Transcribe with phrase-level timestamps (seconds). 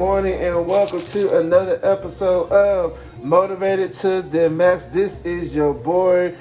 [0.00, 4.86] morning, and welcome to another episode of Motivated to the Max.
[4.86, 6.34] This is your boy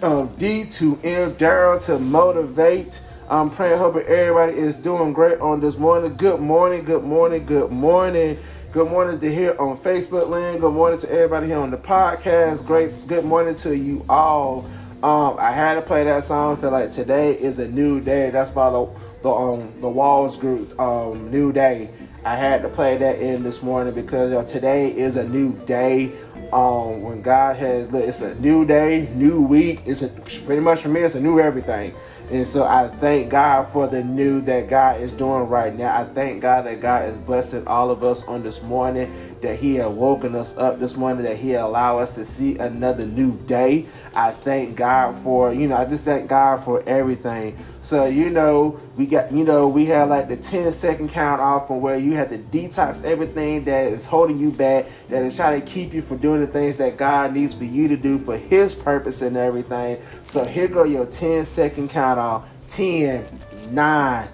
[0.00, 3.02] um, D2M Darryl to motivate.
[3.28, 6.16] I'm praying, hoping everybody is doing great on this morning.
[6.16, 8.38] Good morning, good morning, good morning.
[8.72, 10.62] Good morning to here on Facebook land.
[10.62, 12.64] Good morning to everybody here on the podcast.
[12.64, 14.64] Great, good morning to you all.
[15.02, 18.30] Um, I had to play that song because like today is a new day.
[18.30, 18.88] That's by the
[19.22, 21.90] the um the Walls Group's um new day.
[22.24, 26.12] I had to play that in this morning because today is a new day.
[26.54, 29.82] Um, when God has, it's a new day, new week.
[29.84, 30.08] It's a,
[30.46, 31.94] pretty much for me, it's a new everything.
[32.30, 36.00] And so I thank God for the new that God is doing right now.
[36.00, 39.12] I thank God that God is blessing all of us on this morning,
[39.44, 43.06] that He had woken us up this morning, that He allowed us to see another
[43.06, 43.86] new day.
[44.14, 47.56] I thank God for, you know, I just thank God for everything.
[47.80, 51.68] So, you know, we got, you know, we had like the 10 second count off
[51.68, 55.60] from where you had to detox everything that is holding you back, that is trying
[55.60, 58.36] to keep you from doing the things that God needs for you to do for
[58.36, 60.00] His purpose and everything.
[60.28, 62.50] So here go your 10 second count off.
[62.68, 63.26] 10,
[63.70, 64.28] 9,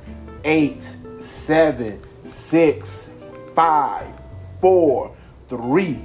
[0.45, 3.11] 8, 7, 6,
[3.55, 4.20] 5,
[4.61, 5.17] 4,
[5.49, 5.99] 3,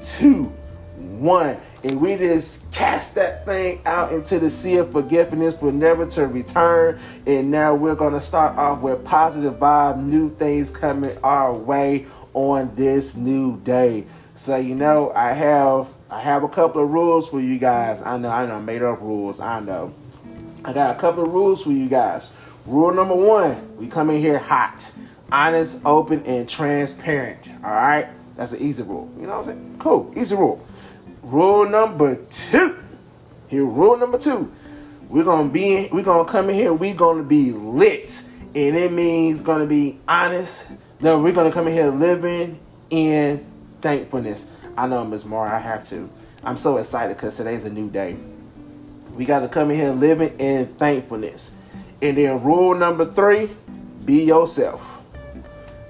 [0.00, 1.56] 2, 1.
[1.84, 6.26] And we just cast that thing out into the sea of forgiveness for never to
[6.26, 6.98] return.
[7.26, 12.06] And now we're going to start off with positive vibe, new things coming our way
[12.34, 14.04] on this new day.
[14.34, 18.02] So you know, I have I have a couple of rules for you guys.
[18.02, 19.40] I know I know I made up rules.
[19.40, 19.92] I know.
[20.64, 22.30] I got a couple of rules for you guys.
[22.66, 24.92] Rule number one: we come in here hot,
[25.32, 27.48] honest, open, and transparent.
[27.64, 29.10] All right, that's an easy rule.
[29.16, 29.76] You know what I'm saying?
[29.78, 30.64] Cool, easy rule.
[31.22, 32.76] Rule number two.
[33.48, 34.52] Here, rule number two.
[35.08, 36.72] We're gonna be we're gonna come in here.
[36.72, 38.22] We're gonna be lit,
[38.54, 40.66] and it means gonna be honest.
[41.00, 43.44] No, we're gonna come in here living in
[43.80, 44.46] thankfulness.
[44.76, 46.08] I know, Miss Mara, I have to.
[46.44, 48.16] I'm so excited because today's a new day.
[49.14, 51.52] We got to come in here living in thankfulness.
[52.00, 53.50] And then rule number three,
[54.04, 55.01] be yourself.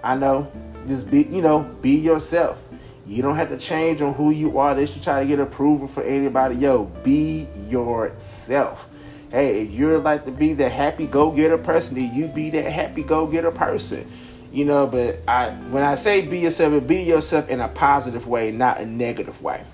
[0.02, 0.50] I know,
[0.86, 2.62] just be, you know, be yourself.
[3.06, 4.74] You don't have to change on who you are.
[4.74, 6.56] They should try to get approval for anybody.
[6.56, 8.88] Yo, be yourself.
[9.30, 13.02] Hey, if you're like to be the happy go-getter person, then you be that happy
[13.02, 14.10] go-getter person
[14.52, 18.50] you know but i when i say be yourself be yourself in a positive way
[18.50, 19.64] not a negative way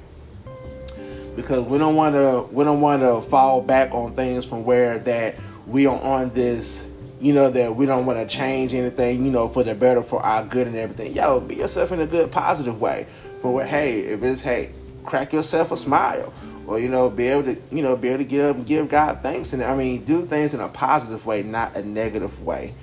[1.35, 4.99] because we don't want to we don't want to fall back on things from where
[4.99, 5.35] that
[5.67, 6.88] we are on this
[7.21, 10.21] you know that we don't want to change anything you know for the better for
[10.23, 13.07] our good and everything yo be yourself in a good positive way
[13.41, 14.71] for what hey if it's hey
[15.05, 16.33] crack yourself a smile
[16.67, 18.89] or you know be able to you know be able to get up and give
[18.89, 22.75] god thanks and i mean do things in a positive way not a negative way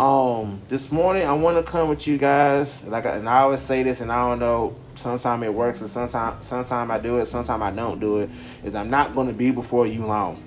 [0.00, 2.82] um, this morning I want to come with you guys.
[2.84, 4.74] Like, and I always say this, and I don't know.
[4.94, 7.26] Sometimes it works, and sometimes, sometimes I do it.
[7.26, 8.30] Sometimes I don't do it.
[8.64, 10.42] Is I'm not going to be before you long.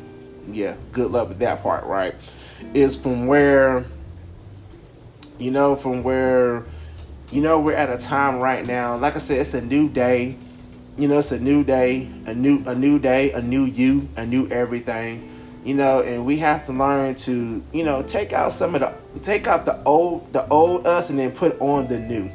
[0.51, 2.15] Yeah, good luck with that part, right?
[2.73, 3.85] Is from where,
[5.37, 6.65] you know, from where,
[7.31, 8.97] you know, we're at a time right now.
[8.97, 10.37] Like I said, it's a new day.
[10.97, 14.25] You know, it's a new day, a new, a new day, a new you, a
[14.25, 15.29] new everything
[15.65, 19.19] you know, and we have to learn to, you know, take out some of the
[19.19, 22.31] take out the old the old us and then put on the new.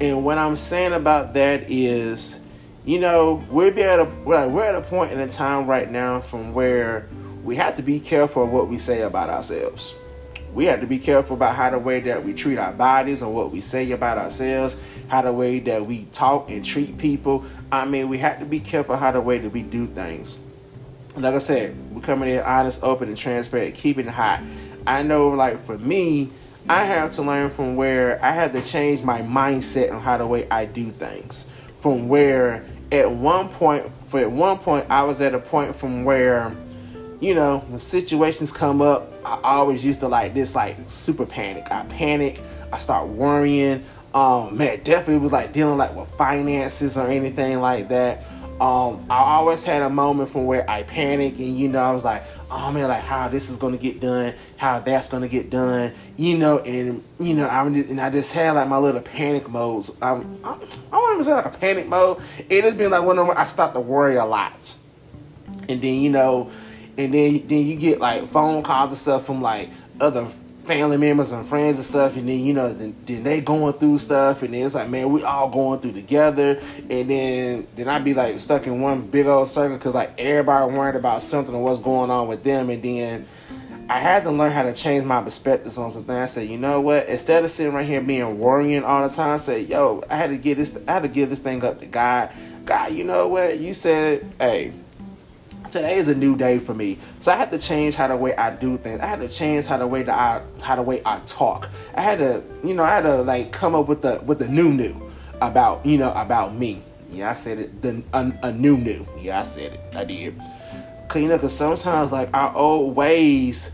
[0.00, 2.38] And what I'm saying about that is,
[2.84, 6.54] you know, we're at a we're at a point in a time right now from
[6.54, 7.08] where
[7.42, 9.94] we have to be careful of what we say about ourselves.
[10.52, 13.34] We have to be careful about how the way that we treat our bodies and
[13.34, 14.76] what we say about ourselves,
[15.08, 17.44] how the way that we talk and treat people.
[17.70, 20.38] I mean, we have to be careful how the way that we do things
[21.16, 24.42] like I said, we're coming in honest, open, and transparent, keeping it hot.
[24.86, 26.30] I know, like for me,
[26.68, 30.26] I have to learn from where I had to change my mindset on how the
[30.26, 31.46] way I do things.
[31.80, 36.04] From where at one point, for at one point, I was at a point from
[36.04, 36.56] where,
[37.22, 41.68] you know, when situations come up, I always used to like this, like super panic.
[41.70, 42.42] I panic.
[42.72, 43.84] I start worrying.
[44.12, 48.24] Um, man, definitely was like dealing like with finances or anything like that.
[48.60, 52.04] Um, I always had a moment from where I panic and you know I was
[52.04, 55.92] like, oh man, like how this is gonna get done, how that's gonna get done,
[56.16, 59.90] you know, and you know I and I just had like my little panic modes.
[60.02, 60.58] Um, I, I
[60.90, 62.20] don't to say like a panic mode.
[62.50, 64.76] It has been like one of them I start to worry a lot,
[65.68, 66.50] and then you know,
[66.98, 70.26] and then then you get like phone calls and stuff from like other
[70.64, 73.98] family members and friends and stuff, and then you know, then, then, they going through
[73.98, 78.04] stuff, and then it's like, man, we all going through together, and then then i'd
[78.04, 81.62] be like stuck in one big old circle because like everybody worried about something or
[81.62, 83.26] what's going on with them, and then
[83.88, 86.14] I had to learn how to change my perspectives on something.
[86.14, 87.08] I said, you know what?
[87.08, 90.30] Instead of sitting right here being worrying all the time, I said, yo, I had
[90.30, 90.78] to get this.
[90.86, 92.30] I had to give this thing up to God.
[92.64, 93.58] God, you know what?
[93.58, 94.72] You said, hey,
[95.72, 96.98] today is a new day for me.
[97.20, 99.00] So I had to change how the way I do things.
[99.00, 101.70] I had to change how the way that I how the way I talk.
[101.94, 104.48] I had to, you know, I had to like come up with the with the
[104.48, 105.10] new new
[105.40, 106.82] about you know about me.
[107.10, 107.82] Yeah, I said it.
[107.82, 109.06] The a, a new new.
[109.18, 109.96] Yeah, I said it.
[109.96, 110.40] I did.
[111.08, 113.70] Cause you know, cause sometimes like our old ways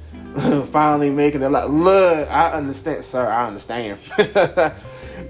[0.70, 2.30] finally making it like look.
[2.30, 3.26] I understand, sir.
[3.26, 3.98] I understand.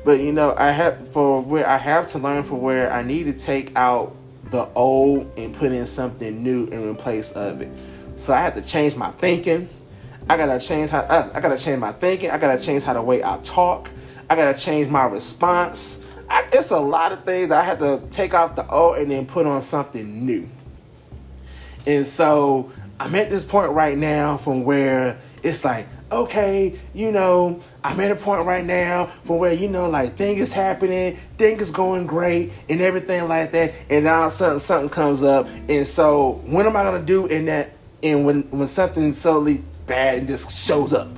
[0.05, 3.25] but you know, I have for where I have to learn for where I need
[3.25, 4.15] to take out
[4.51, 7.71] the old and put in something new in place of it.
[8.17, 9.69] So I had to change my thinking.
[10.29, 12.31] I gotta change how I, I gotta change my thinking.
[12.31, 13.91] I gotta change how the way I talk.
[14.29, 16.01] I gotta change my response.
[16.29, 19.27] I, it's a lot of things I had to take off the old and then
[19.27, 20.49] put on something new.
[21.87, 27.61] And so I'm at this point right now from where it's like okay, you know,
[27.85, 31.61] I'm at a point right now for where, you know, like thing is happening, thing
[31.61, 33.75] is going great and everything like that.
[33.91, 35.47] And now sudden something comes up.
[35.69, 37.71] And so what am I gonna do in that
[38.03, 41.09] and when when something suddenly bad just shows up?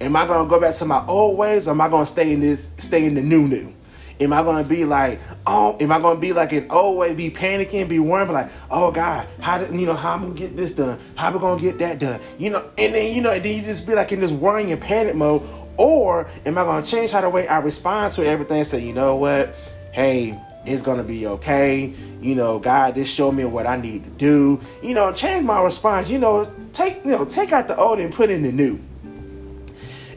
[0.00, 2.40] Am I gonna go back to my old ways or am I gonna stay in
[2.40, 3.74] this stay in the new new?
[4.20, 7.30] Am I gonna be like, oh, am I gonna be like an old way, be
[7.30, 10.72] panicking, be worrying, like, oh God, how did you know how I'm gonna get this
[10.72, 10.98] done?
[11.14, 12.20] How we gonna get that done?
[12.38, 14.72] You know, and then you know, and then you just be like in this worrying
[14.72, 15.42] and panic mode,
[15.78, 18.62] or am I gonna change how the way I respond to everything?
[18.64, 19.54] Say, you know what,
[19.92, 21.94] hey, it's gonna be okay.
[22.20, 24.60] You know, God just show me what I need to do.
[24.82, 26.10] You know, change my response.
[26.10, 28.78] You know, take you know, take out the old and put in the new.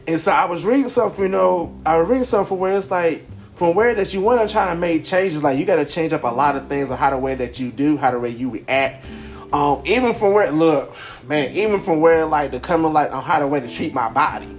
[0.06, 3.24] And so I was reading something, you know, I was reading something where it's like
[3.54, 6.12] from where that you want to try to make changes, like you got to change
[6.12, 8.30] up a lot of things on how the way that you do, how the way
[8.30, 9.06] you react.
[9.52, 10.96] Um, even from where look,
[11.28, 14.08] man, even from where like the coming like on how the way to treat my
[14.08, 14.56] body,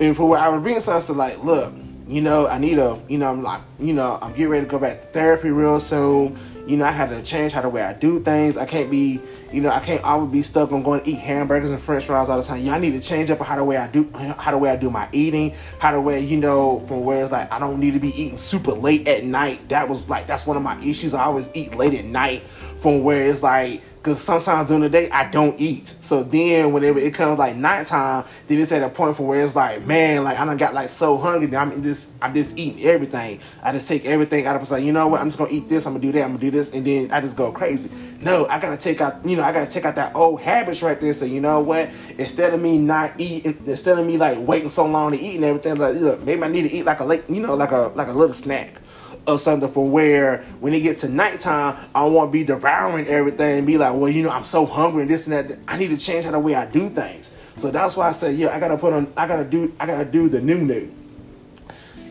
[0.00, 1.72] and for where I was reading something like, look,
[2.06, 4.70] you know, I need a, you know, I'm like, you know, I'm getting ready to
[4.70, 6.36] go back to therapy real soon.
[6.66, 8.56] You know, I had to change how the way I do things.
[8.56, 9.20] I can't be,
[9.52, 12.30] you know, I can't always be stuck on going to eat hamburgers and French fries
[12.30, 12.66] all the time.
[12.70, 14.88] I need to change up how the way I do, how the way I do
[14.88, 18.00] my eating, how the way, you know, from where it's like I don't need to
[18.00, 19.68] be eating super late at night.
[19.68, 21.12] That was like that's one of my issues.
[21.12, 22.42] I always eat late at night.
[22.42, 25.88] From where it's like because sometimes during the day I don't eat.
[26.00, 29.56] So then whenever it comes like nighttime, then it's at a point for where it's
[29.56, 32.84] like, man, like I done got like so hungry that I'm just I'm just eating
[32.84, 33.40] everything.
[33.62, 35.86] I just take everything out of like, you know what, I'm just gonna eat this,
[35.86, 37.90] I'm gonna do that, I'm gonna do this, and then I just go crazy.
[38.20, 41.00] No, I gotta take out, you know, I gotta take out that old habits right
[41.00, 41.14] there.
[41.14, 41.88] So you know what?
[42.18, 45.44] Instead of me not eating, instead of me like waiting so long to eat and
[45.44, 47.90] everything, like look, maybe I need to eat like a late, you know, like a
[47.94, 48.82] like a little snack
[49.26, 53.66] or something from where when it get to nighttime, I won't be devouring everything and
[53.66, 55.58] be like, well, you know, I'm so hungry and this and that.
[55.68, 57.30] I need to change how the way I do things.
[57.56, 60.04] So that's why I said, yeah, I gotta put on, I gotta do, I gotta
[60.04, 60.92] do the new new.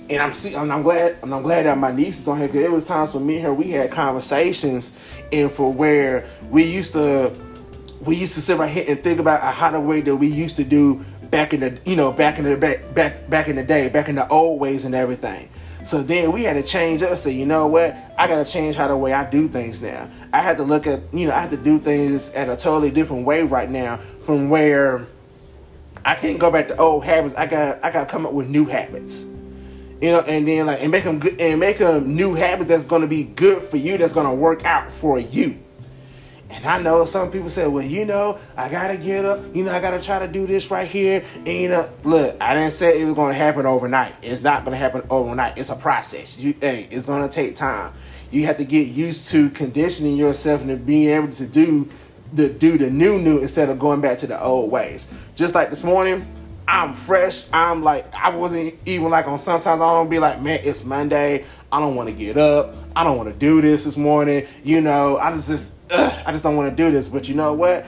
[0.09, 2.71] And I'm see, I'm glad, I'm glad that my niece is on here because it
[2.71, 4.91] was times for me and her we had conversations,
[5.31, 7.33] and for where we used to,
[8.01, 10.57] we used to sit right here and think about how the way that we used
[10.57, 13.63] to do back in the, you know, back in the back, back, back in the
[13.63, 15.49] day, back in the old ways and everything.
[15.83, 17.17] So then we had to change up.
[17.17, 17.95] Say, you know what?
[18.17, 20.09] I got to change how the way I do things now.
[20.31, 22.89] I had to look at, you know, I had to do things at a totally
[22.89, 25.07] different way right now from where
[26.05, 27.35] I can't go back to old habits.
[27.35, 29.25] I got, I got to come up with new habits.
[30.01, 32.85] You know, and then like and make them good and make them new habits that's
[32.85, 33.97] going to be good for you.
[33.97, 35.62] That's going to work out for you.
[36.53, 39.71] And I know some people say, well, you know, I gotta get up, you know,
[39.71, 41.23] I gotta try to do this right here.
[41.37, 44.15] And you know, look, I didn't say it was gonna happen overnight.
[44.21, 45.57] It's not gonna happen overnight.
[45.57, 46.39] It's a process.
[46.39, 47.93] You hey, it's gonna take time.
[48.31, 51.89] You have to get used to conditioning yourself and being able to do
[52.33, 55.07] the do the new new instead of going back to the old ways.
[55.35, 56.27] Just like this morning,
[56.67, 57.45] I'm fresh.
[57.51, 61.45] I'm like, I wasn't even like on sometimes I don't be like, man, it's Monday.
[61.71, 62.75] I don't want to get up.
[62.95, 64.47] I don't want to do this this morning.
[64.63, 67.09] You know, I just, just I just don't want to do this.
[67.09, 67.85] But you know what?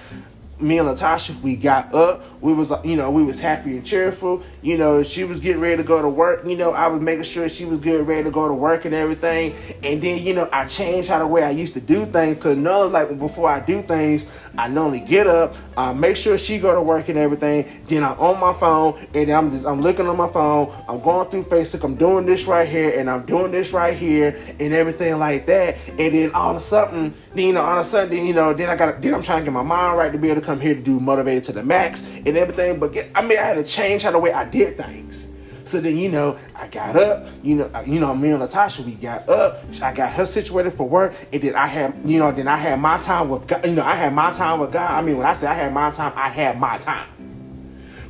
[0.60, 2.22] me and Latasha, we got up.
[2.46, 4.44] We was, you know, we was happy and cheerful.
[4.62, 6.46] You know, she was getting ready to go to work.
[6.46, 8.94] You know, I was making sure she was getting ready to go to work and
[8.94, 9.56] everything.
[9.82, 12.44] And then, you know, I changed how the way I used to do things.
[12.44, 16.60] Cause no, like before I do things, I normally get up, uh, make sure she
[16.60, 17.66] go to work and everything.
[17.88, 20.72] Then I'm on my phone and I'm just, I'm looking on my phone.
[20.88, 21.84] I'm going through Facebook.
[21.84, 25.80] I'm doing this right here and I'm doing this right here and everything like that.
[25.90, 28.54] And then all of a sudden, then, you know, all of a sudden, you know,
[28.54, 30.46] then I got, then I'm trying to get my mind right to be able to
[30.46, 32.80] come here to do motivated to the max and everything.
[32.80, 35.30] But get, I mean, I had to change how the way I did things.
[35.66, 38.96] So then, you know, I got up, you know, you know, me and Latasha, we
[38.96, 39.64] got up.
[39.82, 41.16] I got her situated for work.
[41.34, 43.66] And then I had, you know, then I had my time with God.
[43.66, 44.92] You know, I had my time with God.
[44.92, 47.08] I mean, when I say I had my time, I had my time.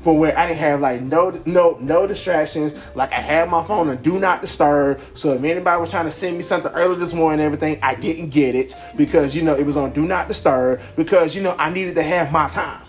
[0.01, 2.75] for where I didn't have like no no no distractions.
[2.95, 5.01] Like I had my phone on do not disturb.
[5.15, 7.95] So if anybody was trying to send me something early this morning and everything, I
[7.95, 11.55] didn't get it because you know it was on do not disturb because you know
[11.57, 12.84] I needed to have my time.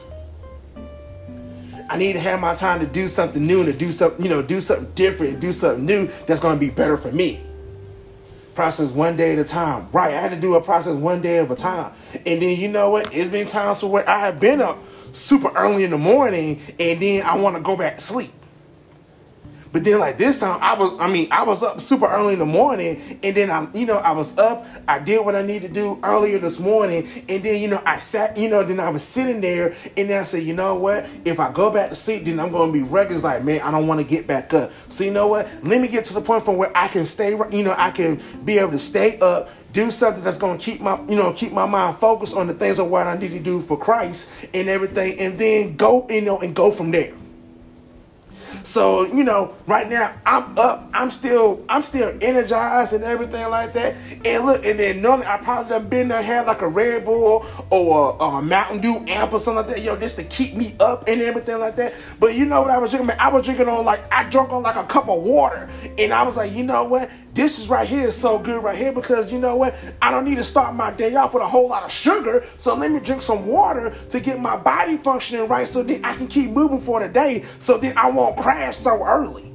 [1.89, 4.31] I need to have my time to do something new and to do something, you
[4.31, 7.47] know, do something different, do something new that's gonna be better for me
[8.57, 9.87] process one day at a time.
[9.93, 11.93] Right, I had to do a process one day at a time.
[12.25, 13.15] And then you know what?
[13.15, 14.79] It's been times where I have been up
[15.13, 18.33] super early in the morning and then I want to go back to sleep.
[19.73, 22.39] But then like this time I was I mean I was up super early in
[22.39, 25.81] the morning and then I'm—you know I was up I did what I needed to
[25.81, 29.03] do earlier this morning and then you know I sat you know then I was
[29.03, 31.09] sitting there and then I said you know what?
[31.25, 33.87] If I go back to sleep then I'm gonna be reckless like man I don't
[33.87, 34.73] want to get back up.
[34.89, 35.49] So you know what?
[35.63, 38.21] Let me get to the point from where I can stay you know I can
[38.45, 41.67] be able to stay up do something that's to keep my you know keep my
[41.67, 45.19] mind focused on the things of what I need to do for Christ and everything
[45.19, 47.13] and then go you know and go from there
[48.67, 50.91] so, you know, right now I'm up.
[50.93, 53.95] I'm still I'm still energized and everything like that.
[54.25, 57.47] And look, and then normally I probably done been there had like a Red Bull
[57.71, 59.85] or a, a Mountain Dew amp or something like that.
[59.85, 61.95] Yo, just to keep me up and everything like that.
[62.19, 63.07] But you know what I was drinking?
[63.07, 65.69] Man, I was drinking on like I drunk on like a cup of water.
[65.97, 67.09] And I was like, you know what?
[67.37, 69.75] This is right here is so good right here because you know what?
[70.01, 72.47] I don't need to start my day off with a whole lot of sugar.
[72.57, 76.17] So let me drink some water to get my body functioning right so then I
[76.17, 79.53] can keep moving for the day so then I won't crash so early.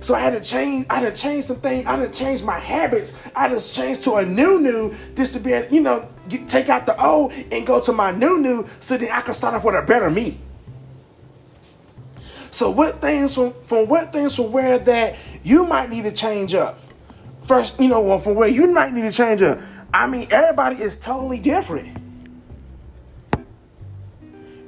[0.00, 2.42] So I had to change, I had to change some things, I had to change
[2.42, 3.30] my habits.
[3.36, 6.48] I had to change to a new new just to be able, you know, get,
[6.48, 9.54] take out the old and go to my new new so then I can start
[9.54, 10.40] off with a better me.
[12.54, 16.54] So what things from, from what things from where that you might need to change
[16.54, 16.78] up.
[17.48, 19.58] First, you know, from where you might need to change up.
[19.92, 21.98] I mean, everybody is totally different.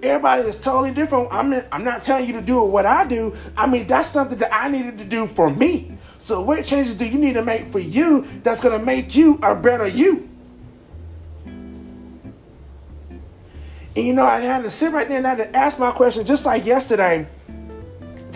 [0.03, 1.29] Everybody is totally different.
[1.31, 3.33] I'm I'm not telling you to do what I do.
[3.57, 5.97] I mean, that's something that I needed to do for me.
[6.19, 9.39] So, what changes do you need to make for you that's going to make you
[9.45, 10.29] a better you?
[13.95, 15.93] And you know, I had to sit right there and I had to ask my
[15.93, 17.29] question, just like yesterday.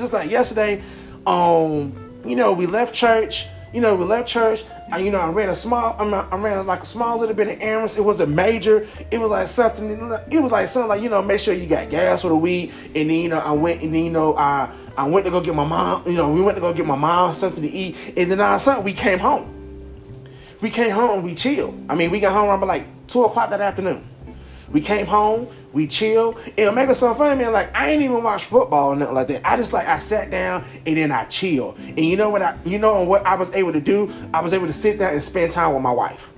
[0.00, 0.82] Just like yesterday,
[1.26, 3.46] um, you know, we left church.
[3.72, 4.64] You know, we left church.
[4.90, 7.58] I, you know, I ran a small, I ran like a small little bit of
[7.60, 7.96] errands.
[7.96, 8.88] It wasn't major.
[9.10, 9.90] It was like something.
[10.30, 12.72] It was like something like you know, make sure you got gas for the week.
[12.86, 15.40] And then you know, I went and then you know, I I went to go
[15.40, 16.04] get my mom.
[16.06, 18.14] You know, we went to go get my mom something to eat.
[18.16, 19.56] And then all of a sudden, we came home.
[20.60, 21.18] We came home.
[21.18, 21.78] and We chilled.
[21.88, 24.04] I mean, we got home around like two o'clock that afternoon.
[24.70, 26.38] We came home, we chill.
[26.56, 27.52] It'll make us so funny, man.
[27.52, 29.48] Like I ain't even watch football or nothing like that.
[29.48, 31.76] I just like I sat down and then I chill.
[31.78, 34.12] And you know what I you know what I was able to do?
[34.32, 36.32] I was able to sit down and spend time with my wife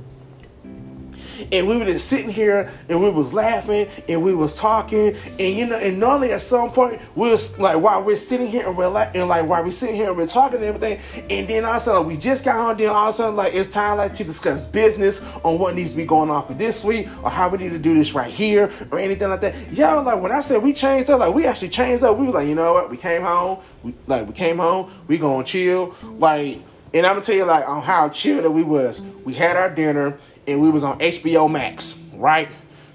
[1.50, 5.56] and we were just sitting here and we was laughing and we was talking and
[5.56, 8.76] you know and normally at some point we was like while we're sitting here and
[8.76, 10.98] we're like and like while we're sitting here and we're talking and everything
[11.30, 13.68] and then also like, we just got home then all of a sudden like it's
[13.68, 17.08] time like to discuss business on what needs to be going on for this week
[17.22, 19.72] or how we need to do this right here or anything like that.
[19.72, 22.18] Yo like when I said we changed up like we actually changed up.
[22.18, 22.90] We was like you know what?
[22.90, 23.60] We came home.
[23.82, 24.90] We like we came home.
[25.06, 25.94] We gonna chill.
[26.18, 26.60] Like
[26.94, 29.00] and I'm gonna tell you like on how chill that we was.
[29.24, 32.48] We had our dinner and we was on HBO Max, right?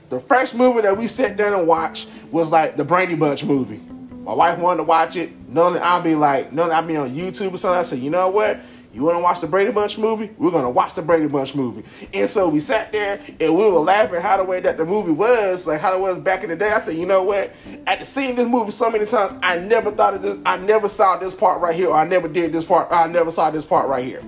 [0.10, 3.82] The first movie that we sat down and watched was like the Brady Bunch movie.
[4.24, 5.32] My wife wanted to watch it.
[5.50, 7.80] None I'll be like, none I'll be on YouTube or something.
[7.80, 8.60] I said, you know what?
[8.94, 10.32] You want to watch the Brady Bunch movie?
[10.38, 11.84] We're gonna watch the Brady Bunch movie.
[12.14, 15.12] And so we sat there and we were laughing how the way that the movie
[15.12, 16.72] was, like how it was back in the day.
[16.72, 17.52] I said, you know what?
[17.86, 20.40] After seeing this movie so many times, I never thought of this.
[20.46, 22.92] I never saw this part right here, or I never did this part.
[22.92, 24.24] I never saw this part right here.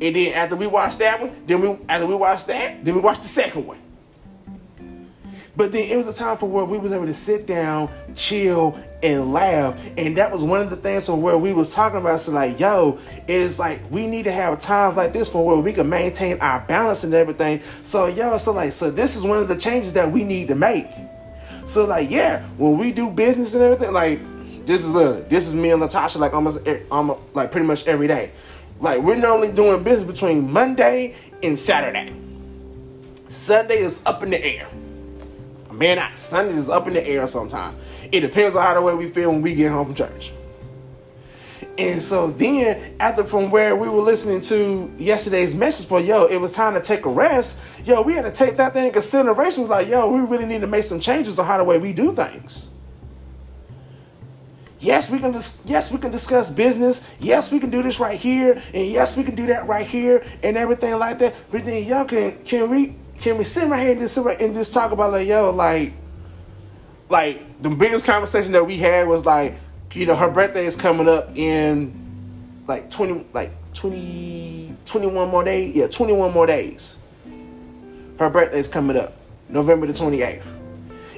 [0.00, 3.00] And then after we watched that one, then we after we watched that, then we
[3.00, 3.78] watched the second one.
[5.54, 8.78] But then it was a time for where we was able to sit down, chill,
[9.02, 9.78] and laugh.
[9.98, 12.20] And that was one of the things from where we was talking about.
[12.20, 15.74] So like, yo, it's like we need to have times like this for where we
[15.74, 17.60] can maintain our balance and everything.
[17.82, 20.54] So yo, so like, so this is one of the changes that we need to
[20.54, 20.88] make.
[21.66, 24.20] So like, yeah, when we do business and everything, like
[24.64, 27.86] this is look, this is me and Latasha like almost, eh, almost like pretty much
[27.86, 28.30] every day.
[28.82, 32.12] Like we're normally doing business between Monday and Saturday.
[33.28, 34.68] Sunday is up in the air.
[35.70, 37.80] Man, not Sunday is up in the air sometimes.
[38.10, 40.32] It depends on how the way we feel when we get home from church.
[41.78, 46.38] And so then, after from where we were listening to yesterday's message for yo, it
[46.38, 47.86] was time to take a rest.
[47.86, 49.62] Yo, we had to take that thing in consideration.
[49.62, 51.92] Was like, yo, we really need to make some changes on how the way we
[51.92, 52.71] do things.
[54.82, 55.30] Yes, we can.
[55.30, 57.08] Dis- yes, we can discuss business.
[57.20, 60.24] Yes, we can do this right here, and yes, we can do that right here,
[60.42, 61.34] and everything like that.
[61.52, 64.74] But then, y'all can can we can we sit right here and just and just
[64.74, 65.92] talk about like yo like
[67.08, 69.54] like the biggest conversation that we had was like,
[69.92, 71.94] you know, her birthday is coming up in
[72.66, 75.76] like 20 like 20 21 more days.
[75.76, 76.98] Yeah, 21 more days.
[78.18, 79.14] Her birthday is coming up.
[79.48, 80.61] November the 28th.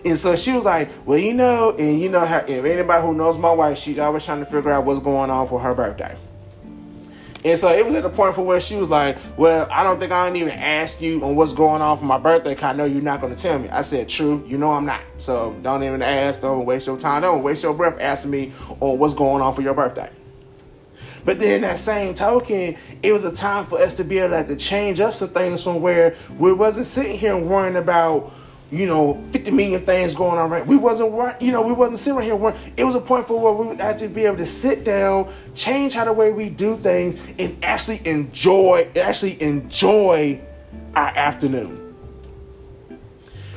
[0.04, 3.14] And so she was like, well, you know, and you know how if anybody who
[3.14, 6.16] knows my wife, she's always trying to figure out what's going on for her birthday.
[7.44, 10.00] And so it was at the point for where she was like, Well, I don't
[10.00, 12.72] think I don't even ask you on what's going on for my birthday because I
[12.72, 13.68] know you're not going to tell me.
[13.68, 15.02] I said, True, you know I'm not.
[15.18, 16.40] So don't even ask.
[16.40, 17.22] Don't waste your time.
[17.22, 20.10] Don't waste your breath asking me on what's going on for your birthday.
[21.26, 24.48] But then that same token, it was a time for us to be able to,
[24.48, 28.32] to change up some things from where we wasn't sitting here worrying about
[28.74, 30.66] you know, 50 million things going on right.
[30.66, 32.72] We wasn't, you know, we wasn't sitting right here.
[32.76, 35.94] It was a point for where we had to be able to sit down, change
[35.94, 40.40] how the way we do things, and actually enjoy, actually enjoy
[40.94, 41.94] our afternoon.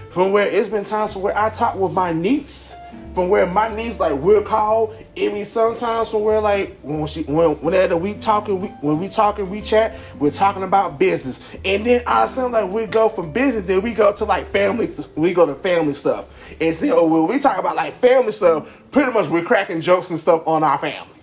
[0.09, 2.75] From where it's been times where I talk with my niece
[3.14, 4.94] from where my niece like will call.
[5.16, 9.08] It be sometimes from where like when she when whenever we talking we, when we
[9.08, 12.86] talking we chat we're talking about business and then all of a sudden like we
[12.86, 16.76] go from business then we go to like family we go to family stuff and
[16.76, 20.46] still when we talk about like family stuff pretty much we're cracking jokes and stuff
[20.48, 21.14] on our family.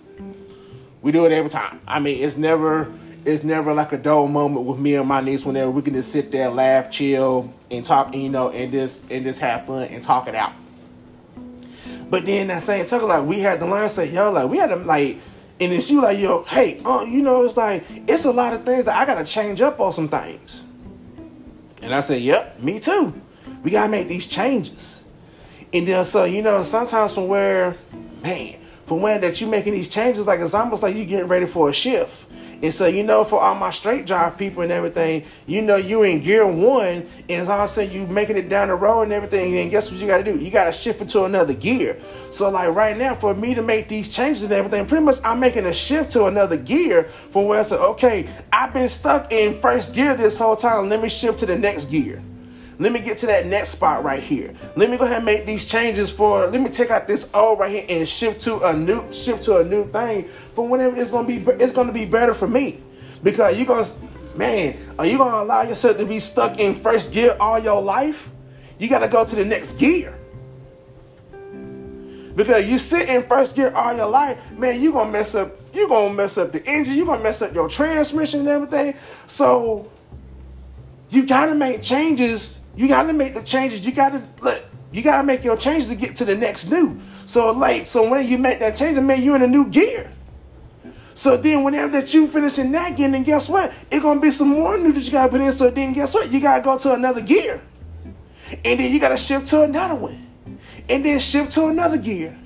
[1.01, 1.79] We do it every time.
[1.87, 2.91] I mean it's never
[3.25, 6.11] it's never like a dull moment with me and my niece whenever we can just
[6.11, 10.03] sit there laugh chill and talk you know and just and just have fun and
[10.03, 10.51] talk it out.
[12.09, 14.67] But then that same token, like we had to learn, say, yo, like we had
[14.67, 15.19] to like,
[15.59, 18.53] and then she was like, yo, hey, uh, you know, it's like it's a lot
[18.53, 20.63] of things that I gotta change up on some things.
[21.81, 23.13] And I said, yep, me too.
[23.63, 25.01] We gotta make these changes.
[25.73, 27.75] And then so you know, sometimes from where,
[28.21, 31.45] man, from when that you making these changes, like it's almost like you getting ready
[31.45, 32.25] for a shift.
[32.61, 36.03] And so, you know, for all my straight drive people and everything, you know, you
[36.03, 39.13] in gear one, and all of a sudden you making it down the road and
[39.13, 40.37] everything, and guess what you got to do?
[40.39, 41.97] You got to shift into another gear.
[42.31, 45.39] So, like right now, for me to make these changes and everything, pretty much I'm
[45.39, 49.59] making a shift to another gear for where I said, okay, I've been stuck in
[49.59, 50.89] first gear this whole time.
[50.89, 52.21] Let me shift to the next gear.
[52.77, 54.53] Let me get to that next spot right here.
[54.75, 56.47] Let me go ahead and make these changes for.
[56.47, 59.57] Let me take out this old right here and shift to a new shift to
[59.57, 61.37] a new thing for whenever it's gonna be.
[61.37, 62.81] It's gonna be better for me
[63.23, 63.87] because you gonna
[64.35, 64.77] man.
[64.99, 68.29] Are you gonna allow yourself to be stuck in first gear all your life?
[68.77, 70.17] You gotta go to the next gear.
[72.35, 75.53] Because you sit in first gear all your life, man, you gonna mess up.
[75.73, 76.95] You gonna mess up the engine.
[76.95, 78.95] You gonna mess up your transmission and everything.
[79.25, 79.89] So
[81.09, 83.85] you gotta make changes you got to make the changes.
[83.85, 84.63] You got to look.
[84.91, 86.99] You got to make your changes to get to the next new.
[87.25, 90.11] So like, so when you make that change, it made you in a new gear.
[91.13, 93.73] So then whenever that you finish in that gear, then guess what?
[93.89, 95.51] It's gonna be some more new that you gotta put in.
[95.51, 96.31] So then guess what?
[96.31, 97.61] You gotta go to another gear.
[98.63, 100.27] And then you gotta shift to another one.
[100.89, 102.37] And then shift to another gear.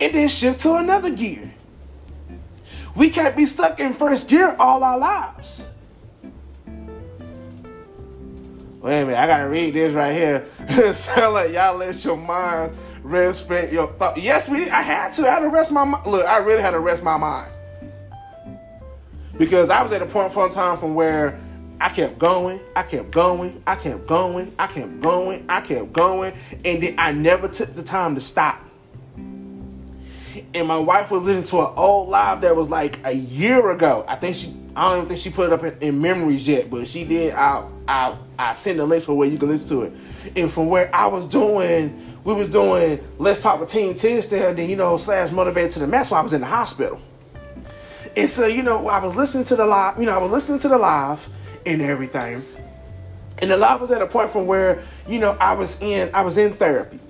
[0.00, 1.52] And then shift to another gear.
[2.94, 5.68] We can't be stuck in first gear all our lives.
[8.80, 10.46] Wait a minute, I gotta read this right here.
[10.94, 14.16] sound like y'all let your mind respect your thought.
[14.16, 14.70] Yes, we.
[14.70, 15.26] I had to.
[15.26, 16.06] I had to rest my mind.
[16.06, 17.50] Look, I really had to rest my mind.
[19.36, 21.38] Because I was at a point a time from where
[21.80, 26.32] I kept going, I kept going, I kept going, I kept going, I kept going,
[26.64, 28.64] and then I never took the time to stop.
[30.54, 34.04] And my wife was listening to an old live that was like a year ago.
[34.08, 36.70] I think she I don't even think she put it up in, in memories yet,
[36.70, 37.34] but she did.
[37.34, 39.92] I I I sent a link for where you can listen to it.
[40.36, 44.70] And from where I was doing, we was doing Let's Talk with Team Tisdale, then
[44.70, 47.00] you know slash motivated to the max while I was in the hospital.
[48.16, 50.60] And so you know I was listening to the live, you know I was listening
[50.60, 51.28] to the live
[51.66, 52.44] and everything.
[53.40, 56.22] And the live was at a point from where you know I was in I
[56.22, 57.00] was in therapy.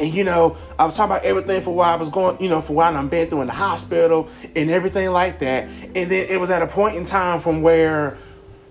[0.00, 2.62] And you know, I was talking about everything for why I was going, you know,
[2.62, 5.64] for why I'm been through in the hospital and everything like that.
[5.64, 8.16] And then it was at a point in time from where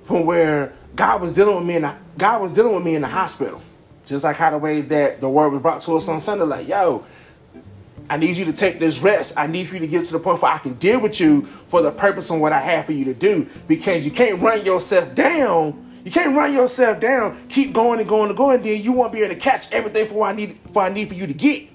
[0.04, 3.08] from where God was dealing with me the, God was dealing with me in the
[3.08, 3.62] hospital.
[4.06, 6.68] Just like how the way that the word was brought to us on Sunday, like,
[6.68, 7.06] yo,
[8.10, 9.34] I need you to take this rest.
[9.38, 11.46] I need for you to get to the point where I can deal with you
[11.46, 13.48] for the purpose of what I have for you to do.
[13.68, 18.30] Because you can't run yourself down you can't run yourself down, keep going and going
[18.30, 20.82] and going, then you won't be able to catch everything for what I need for
[20.82, 21.70] I need for you to get.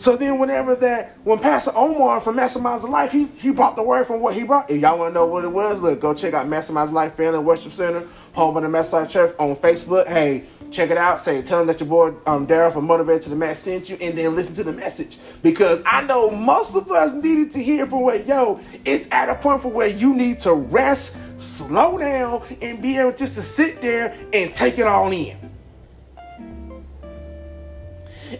[0.00, 4.06] So then whenever that when Pastor Omar from Maximize Life, he he brought the word
[4.06, 4.70] from what he brought.
[4.70, 7.38] If y'all want to know what it was, look, go check out Maximize Life Family
[7.38, 10.06] Worship Center, home of the Mass Life Church on Facebook.
[10.06, 11.20] Hey, check it out.
[11.20, 13.96] Say, tell them that your boy um, Darryl from Motivated to the Max sent you,
[14.00, 17.86] and then listen to the message because I know most of us needed to hear
[17.86, 18.60] from where yo.
[18.84, 23.12] It's at a point for where you need to rest, slow down, and be able
[23.12, 25.49] just to sit there and take it all in.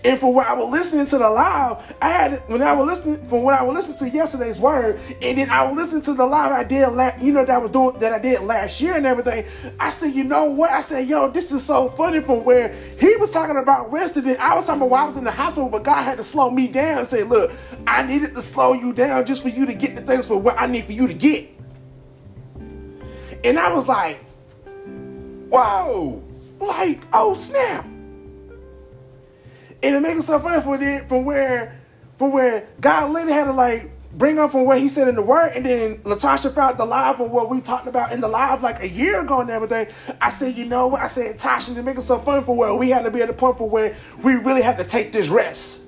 [0.04, 3.26] And for when I was listening to the live, I had when I was listening
[3.26, 6.26] from when I was listening to yesterday's word, and then I was listening to the
[6.26, 8.96] live I did last, you know, that I was doing that I did last year
[8.96, 9.44] and everything.
[9.78, 10.70] I said, you know what?
[10.70, 14.38] I said, yo, this is so funny from where he was talking about resting, and
[14.38, 16.50] I was talking about why I was in the hospital, but God had to slow
[16.50, 17.52] me down and say, look,
[17.86, 20.60] I needed to slow you down just for you to get the things for what
[20.60, 21.48] I need for you to get.
[23.42, 24.18] And I was like,
[25.50, 26.22] whoa,
[26.60, 27.86] like, oh snap.
[29.82, 31.80] And it makes it so funny for it from where
[32.16, 35.22] from where God literally had to like bring up from what he said in the
[35.22, 38.62] word, and then Latasha found the live of what we talked about in the live
[38.62, 39.86] like a year ago and everything.
[40.20, 41.00] I said, you know what?
[41.00, 43.28] I said, Tasha, to make it so fun for where we had to be at
[43.28, 45.80] the point for where we really had to take this rest.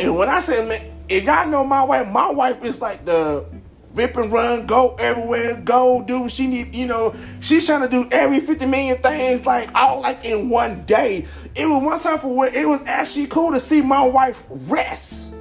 [0.00, 3.46] And when I said, man, if y'all know my wife, my wife is like the
[3.94, 6.74] rip and run, go everywhere, go do what she need.
[6.74, 10.84] You know, she's trying to do every 50 million things like all like in one
[10.84, 11.26] day.
[11.54, 15.32] It was one time for where it was actually cool to see my wife rest.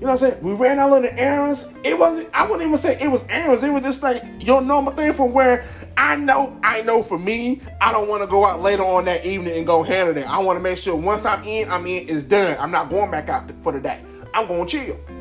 [0.00, 0.42] You know what I'm saying?
[0.42, 1.68] We ran out of the errands.
[1.84, 3.62] It wasn't, I wouldn't even say it was errands.
[3.62, 5.62] It was just like your normal thing from where
[5.98, 9.26] I know, I know for me, I don't want to go out later on that
[9.26, 10.26] evening and go handle it.
[10.26, 12.56] I want to make sure once I'm in, I'm in, it's done.
[12.58, 14.00] I'm not going back out for the day.
[14.32, 15.19] I'm going to chill.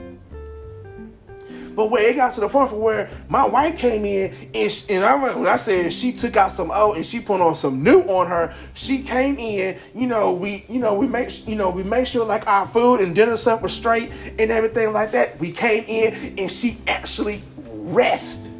[1.80, 4.96] But where it got to the point for where my wife came in and, she,
[4.96, 7.82] and I when I said she took out some old and she put on some
[7.82, 9.78] new on her, she came in.
[9.96, 13.00] You know we you know we make you know we make sure like our food
[13.00, 15.40] and dinner stuff was straight and everything like that.
[15.40, 18.52] We came in and she actually rest.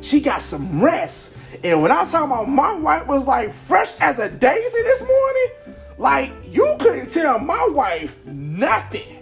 [0.00, 1.36] She got some rest.
[1.62, 5.02] And when I was talking about my wife was like fresh as a daisy this
[5.02, 9.13] morning, like you couldn't tell my wife nothing.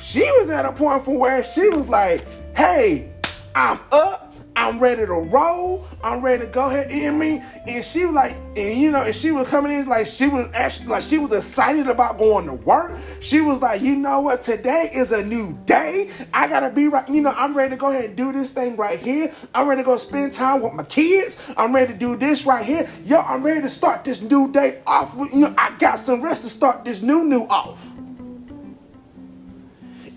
[0.00, 2.24] She was at a point for where she was like,
[2.56, 3.12] hey,
[3.54, 4.28] I'm up.
[4.56, 5.86] I'm ready to roll.
[6.02, 7.42] I'm ready to go ahead and me.
[7.66, 10.48] And she was like, and you know, and she was coming in like she was
[10.54, 12.92] actually like she was excited about going to work.
[13.20, 14.42] She was like, you know what?
[14.42, 16.10] Today is a new day.
[16.34, 17.08] I gotta be right.
[17.08, 19.32] You know, I'm ready to go ahead and do this thing right here.
[19.54, 21.52] I'm ready to go spend time with my kids.
[21.56, 22.88] I'm ready to do this right here.
[23.04, 25.16] Yo, I'm ready to start this new day off.
[25.16, 27.90] With, you know, I got some rest to start this new new off.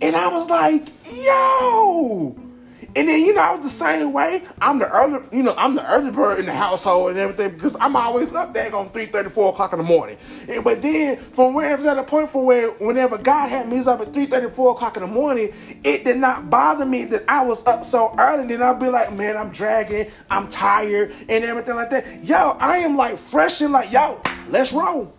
[0.04, 0.90] And I was like,
[1.26, 2.36] yo.
[2.94, 4.44] And then, you know, I was the same way.
[4.60, 7.78] I'm the early, you know, I'm the early bird in the household and everything because
[7.80, 10.18] I'm always up there on 3 4 o'clock in the morning.
[10.50, 13.70] And, but then, from where I was at a point for where whenever God had
[13.70, 15.54] me up at 3 4 o'clock in the morning,
[15.86, 18.46] it did not bother me that I was up so early.
[18.46, 22.26] Then I'd be like, man, I'm dragging, I'm tired, and everything like that.
[22.26, 25.14] Yo, I am like fresh and like, yo, let's roll.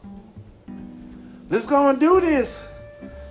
[1.48, 2.62] Let's go and do this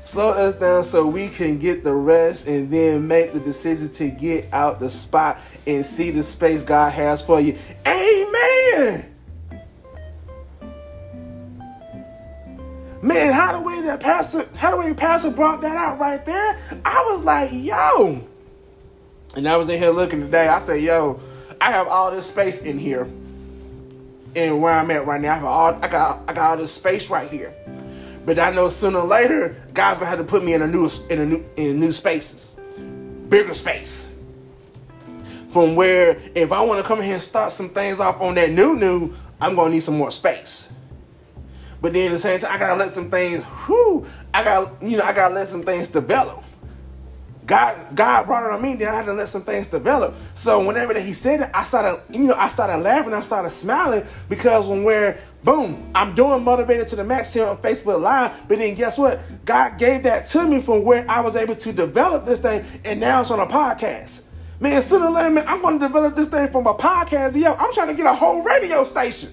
[0.06, 4.10] slow us down so we can get the rest and then make the decision to
[4.10, 7.58] get out the spot and see the space God has for you.
[7.88, 9.13] Amen.
[13.02, 16.58] Man, how the way that pastor, how the way pastor brought that out right there,
[16.86, 18.26] I was like, yo.
[19.36, 20.48] And I was in here looking today.
[20.48, 21.20] I said, yo,
[21.60, 23.10] I have all this space in here.
[24.36, 27.10] And where I'm at right now, I all I got I got all this space
[27.10, 27.54] right here.
[28.26, 30.90] But I know sooner or later, God's gonna have to put me in a new
[31.10, 32.58] in a new in new spaces,
[33.30, 34.10] bigger space.
[35.52, 38.52] From where if I want to come here and start some things off on that
[38.52, 40.72] new new, I'm gonna need some more space.
[41.82, 44.98] But then at the same time, I gotta let some things, whoo, I got you
[44.98, 46.44] know, I gotta let some things develop.
[47.46, 48.76] God, God brought it on me.
[48.76, 50.16] Then I had to let some things develop.
[50.34, 53.14] So whenever that He said it, I started, you know, I started laughing.
[53.14, 57.58] I started smiling because when we're boom, I'm doing motivated to the max here on
[57.58, 58.48] Facebook Live.
[58.48, 59.22] But then guess what?
[59.46, 63.00] God gave that to me from where I was able to develop this thing, and
[63.00, 64.22] now it's on a podcast.
[64.60, 67.36] Man, sooner or later, man, I'm to develop this thing from a podcast.
[67.36, 69.30] Yo, I'm trying to get a whole radio station.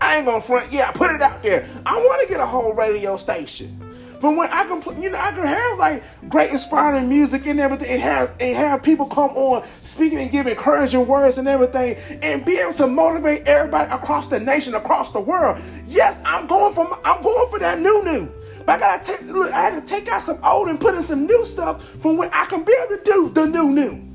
[0.00, 0.72] I ain't gonna front.
[0.72, 1.66] Yeah, I put it out there.
[1.86, 3.91] I want to get a whole radio station.
[4.22, 7.90] From when I can, you know, I can have like great inspiring music and everything,
[7.90, 12.44] and have and have people come on speaking and giving encouraging words and everything, and
[12.44, 15.60] be able to motivate everybody across the nation, across the world.
[15.88, 18.32] Yes, I'm going for I'm going for that new new.
[18.64, 21.02] But I gotta take look, I had to take out some old and put in
[21.02, 24.08] some new stuff from where I can be able to do the new new.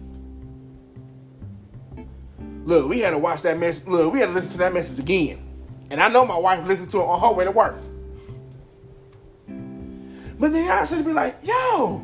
[2.63, 3.85] Look, we had to watch that message.
[3.85, 5.45] Look, we had to listen to that message again.
[5.91, 7.75] And I know my wife listened to it on her way to work.
[10.39, 12.01] But then I said to be like, yo,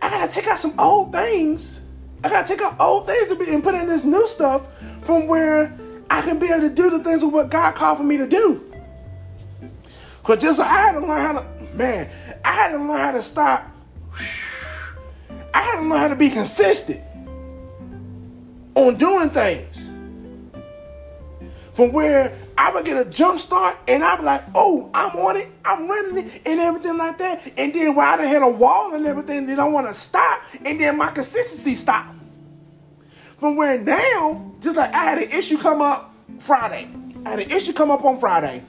[0.00, 1.80] I gotta take out some old things.
[2.22, 4.66] I gotta take out old things to be, and put in this new stuff
[5.02, 5.76] from where
[6.10, 8.26] I can be able to do the things of what God called for me to
[8.26, 8.64] do.
[10.22, 12.10] Cause just I had to learn how to, man,
[12.44, 13.64] I had to learn how to stop.
[15.54, 17.02] I had to learn how to be consistent
[18.74, 19.90] on doing things.
[21.74, 25.36] From where I would get a jump start and I'd be like, oh, I'm on
[25.36, 27.52] it, I'm running it, and everything like that.
[27.56, 30.42] And then while I done hit a wall and everything, then I want to stop,
[30.64, 32.12] and then my consistency stop.
[33.38, 36.90] From where now, just like I had an issue come up Friday.
[37.24, 38.64] I had an issue come up on Friday.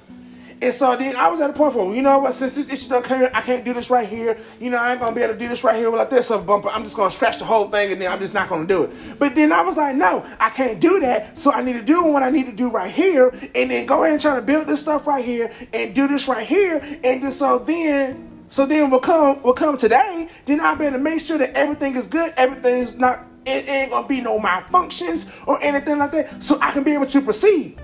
[0.61, 2.89] And so then I was at a point where, you know what, since this issue
[2.89, 4.37] don't come here, I can't do this right here.
[4.59, 6.45] You know, I ain't gonna be able to do this right here without this of
[6.45, 6.67] bumper.
[6.69, 8.91] I'm just gonna scratch the whole thing and then I'm just not gonna do it.
[9.17, 11.37] But then I was like, no, I can't do that.
[11.37, 14.03] So I need to do what I need to do right here and then go
[14.03, 16.81] ahead and try to build this stuff right here and do this right here.
[17.03, 20.97] And then so then so then we'll come we'll come today, then I'll be able
[20.97, 25.47] to make sure that everything is good, everything's not it ain't gonna be no malfunctions
[25.47, 26.43] or anything like that.
[26.43, 27.79] So I can be able to proceed.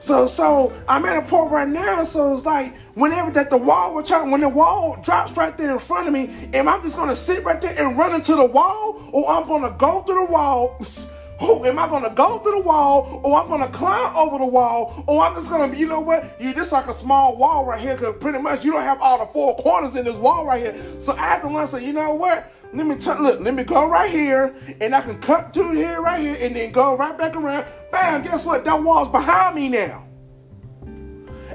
[0.00, 2.04] So so I'm at a point right now.
[2.04, 5.72] So it's like whenever that the wall will try, when the wall drops right there
[5.72, 8.46] in front of me, am I just gonna sit right there and run into the
[8.46, 10.82] wall, or I'm gonna go through the wall?
[11.42, 15.02] Oh, am I gonna go through the wall, or I'm gonna climb over the wall,
[15.06, 16.38] or I'm just gonna, you know what?
[16.38, 19.16] You just like a small wall right here, cause pretty much you don't have all
[19.18, 21.00] the four corners in this wall right here.
[21.00, 21.66] So I have to learn.
[21.66, 22.52] Say, you know what?
[22.72, 23.40] Let me t- look.
[23.40, 26.70] Let me go right here, and I can cut through here, right here, and then
[26.70, 27.66] go right back around.
[27.90, 28.22] Bam!
[28.22, 28.64] Guess what?
[28.64, 30.06] That wall's behind me now.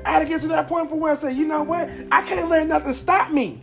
[0.05, 1.89] I had to get to that point for where I say, you know what?
[2.11, 3.61] I can't let nothing stop me.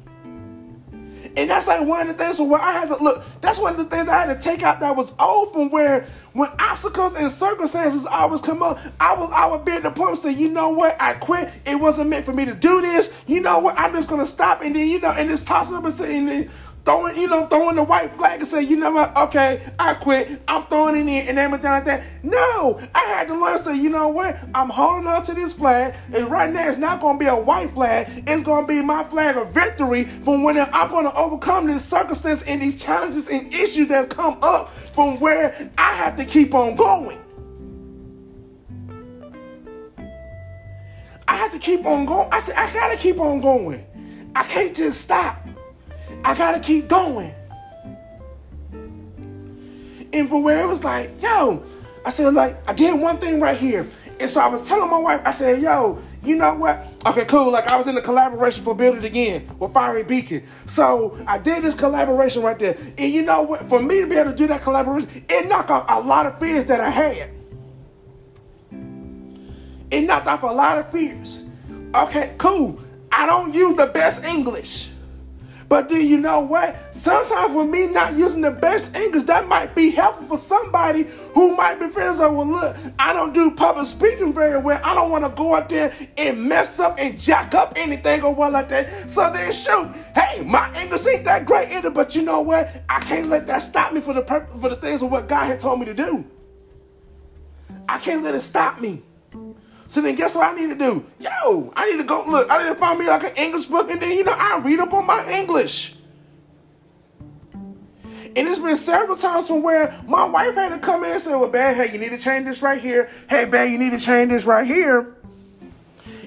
[1.37, 3.25] And that's like one of the things where I had to look.
[3.41, 6.05] That's one of the things I had to take out that was old from where
[6.33, 10.11] when obstacles and circumstances always come up, I was I would be at the point
[10.11, 11.51] and say, you know what, I quit.
[11.65, 13.15] It wasn't meant for me to do this.
[13.27, 15.85] You know what, I'm just gonna stop and then you know and just tossing up
[15.85, 16.51] and saying
[16.85, 20.43] throwing, you know, throwing the white flag and say, you know what, okay, I quit.
[20.49, 22.03] I'm throwing it in and everything like that.
[22.23, 23.59] No, I had to learn.
[23.59, 27.01] Say, you know what, I'm holding on to this flag, and right now it's not
[27.01, 28.25] going to be a white flag.
[28.27, 31.85] It's going to be my flag of victory from when I'm going to overcome this
[31.85, 36.55] circumstance and these challenges and issues that come up from where I have to keep
[36.55, 37.19] on going.
[41.29, 42.29] I have to keep on going.
[42.31, 43.87] I said, I gotta keep on going.
[44.35, 45.47] I can't just stop.
[46.25, 47.35] I gotta keep going.
[50.13, 51.63] And for where it was like, yo,
[52.05, 53.87] I said, like, I did one thing right here.
[54.21, 56.87] And so I was telling my wife, I said, yo, you know what?
[57.07, 57.51] Okay, cool.
[57.51, 60.45] Like I was in the collaboration for Build It Again with Fiery Beacon.
[60.67, 62.77] So I did this collaboration right there.
[62.99, 63.65] And you know what?
[63.67, 66.39] For me to be able to do that collaboration, it knocked off a lot of
[66.39, 67.31] fears that I had.
[69.91, 71.43] It knocked off a lot of fears.
[71.95, 72.81] Okay, cool.
[73.11, 74.92] I don't use the best English.
[75.73, 76.77] But then you know what?
[76.95, 81.57] Sometimes with me not using the best English, that might be helpful for somebody who
[81.57, 84.79] might be feeling like, well, look, I don't do public speaking very well.
[84.85, 88.35] I don't want to go out there and mess up and jack up anything or
[88.35, 89.11] what like that.
[89.11, 92.69] So then shoot, hey, my English ain't that great either, but you know what?
[92.91, 95.47] I can't let that stop me for the purpose for the things of what God
[95.47, 96.23] had told me to do.
[97.89, 99.03] I can't let it stop me.
[99.93, 101.05] So then guess what I need to do?
[101.21, 103.91] Yo, I need to go look, I need to find me like an English book
[103.91, 105.97] and then you know I read up on my English.
[108.35, 111.33] And it's been several times from where my wife had to come in and say,
[111.33, 113.11] Well, babe, hey, you need to change this right here.
[113.29, 115.15] Hey, babe, you need to change this right here.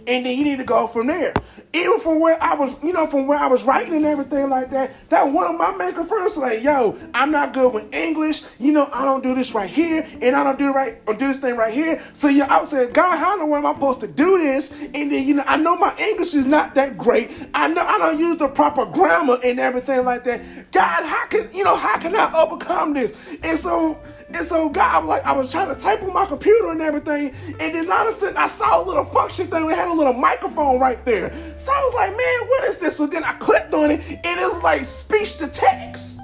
[0.07, 1.33] And then you need to go from there
[1.75, 4.71] even from where I was, you know, from where I was writing and everything like
[4.71, 8.43] that, that one of my main concerns like, yo, I'm not good with English.
[8.59, 11.27] You know, I don't do this right here, and I don't do right or do
[11.27, 12.01] this thing right here.
[12.13, 14.37] So yeah, I was saying, God, how in the world am I supposed to do
[14.37, 14.71] this?
[14.71, 17.31] And then, you know, I know my English is not that great.
[17.53, 20.71] I know I don't use the proper grammar and everything like that.
[20.71, 23.37] God, how can you know how can I overcome this?
[23.43, 26.71] And so and so God, was like, I was trying to type on my computer
[26.71, 29.65] and everything, and then all of a sudden I saw a little function thing.
[29.65, 31.31] We had a little microphone right there.
[31.57, 32.97] So I was like, man, what is this?
[32.97, 36.19] So then I clicked on it, and it was like speech to text.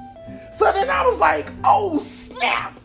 [0.52, 2.80] So then I was like, oh snap.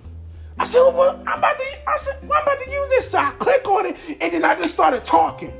[0.58, 1.64] I said, well, I'm about to.
[1.88, 3.10] I said, well, I'm about to use this.
[3.10, 5.52] So I click on it, and then I just started talking.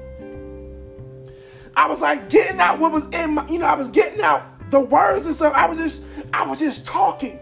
[1.77, 4.71] I was like getting out what was in my, you know, I was getting out
[4.71, 5.53] the words and stuff.
[5.55, 7.38] I was just, I was just talking.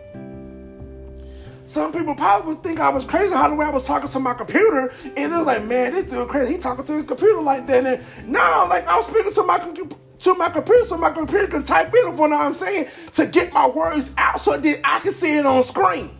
[1.66, 4.20] Some people probably would think I was crazy how the way I was talking to
[4.20, 6.54] my computer, and they was like, "Man, this dude crazy.
[6.54, 9.96] He talking to his computer like that." And no, like I'm speaking to my computer
[10.20, 13.66] to my computer so my computer can type in what I'm saying to get my
[13.66, 16.16] words out so that I can see it on screen.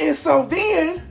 [0.00, 1.02] And so then,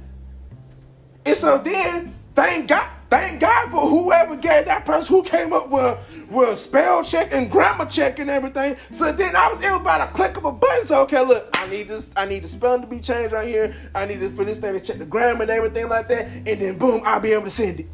[1.26, 5.70] and so then, thank God, thank God for whoever gave that person who came up
[5.70, 5.98] with
[6.30, 8.76] with spell check and grammar check and everything.
[8.92, 10.86] So then I was able by the click of a button.
[10.86, 13.74] So okay, look, I need this, I need the spelling to be changed right here.
[13.96, 16.28] I need this for this thing to check the grammar and everything like that.
[16.28, 17.88] And then boom, I'll be able to send it.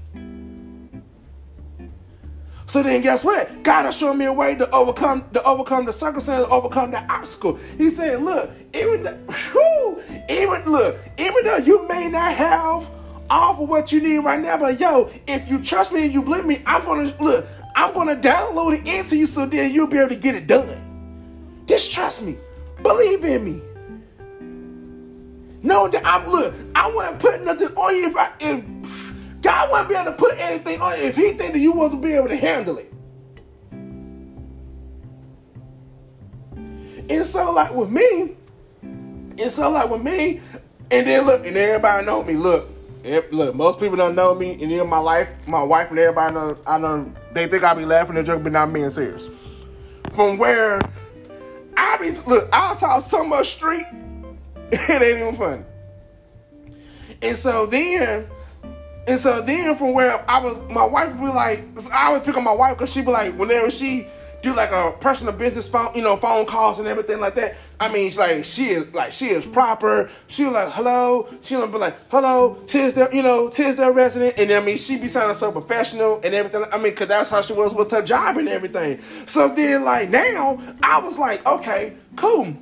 [2.67, 3.61] So then guess what?
[3.63, 7.59] God has shown me a way to overcome to overcome the circumstance, overcome the obstacle.
[7.77, 9.11] He said, look, even the,
[9.51, 12.89] whew, even look, even though you may not have
[13.29, 14.57] offer what you need right now.
[14.57, 17.45] But yo, if you trust me and you believe me, I'm gonna look.
[17.75, 21.63] I'm gonna download it into you so then you'll be able to get it done.
[21.67, 22.37] Just trust me.
[22.81, 23.61] Believe in me.
[25.61, 26.53] Know that I'm look.
[26.73, 30.39] I wouldn't put nothing on you if, I, if God wouldn't be able to put
[30.39, 32.93] anything on you if He think that you want to be able to handle it.
[37.09, 38.35] And so, like with me,
[38.81, 40.39] and so like with me,
[40.91, 42.35] and then look, and everybody know me.
[42.35, 42.69] Look,
[43.05, 46.57] look, most people don't know me, and in my life, my wife and everybody know.
[46.65, 49.29] I know they think I be laughing and joking, but not being serious.
[50.13, 50.79] From where
[51.77, 53.85] I be look, I'll talk so much street,
[54.71, 55.63] it ain't even funny.
[57.21, 58.27] And so then,
[59.07, 61.63] and so then from where I was, my wife would be like,
[61.93, 64.07] I would pick on my wife because she'd be like, whenever she
[64.45, 67.55] do like a personal business phone, you know, phone calls and everything like that.
[67.79, 70.09] I mean, she's like she is like she is proper.
[70.27, 71.27] She was like, hello.
[71.41, 74.37] She would be like, hello, Tisdale, you know, Tisdale resident.
[74.37, 76.63] And I mean, she be sounding so professional and everything.
[76.71, 78.99] I mean, cause that's how she was with her job and everything.
[78.99, 82.55] So then, like now, I was like, okay, cool.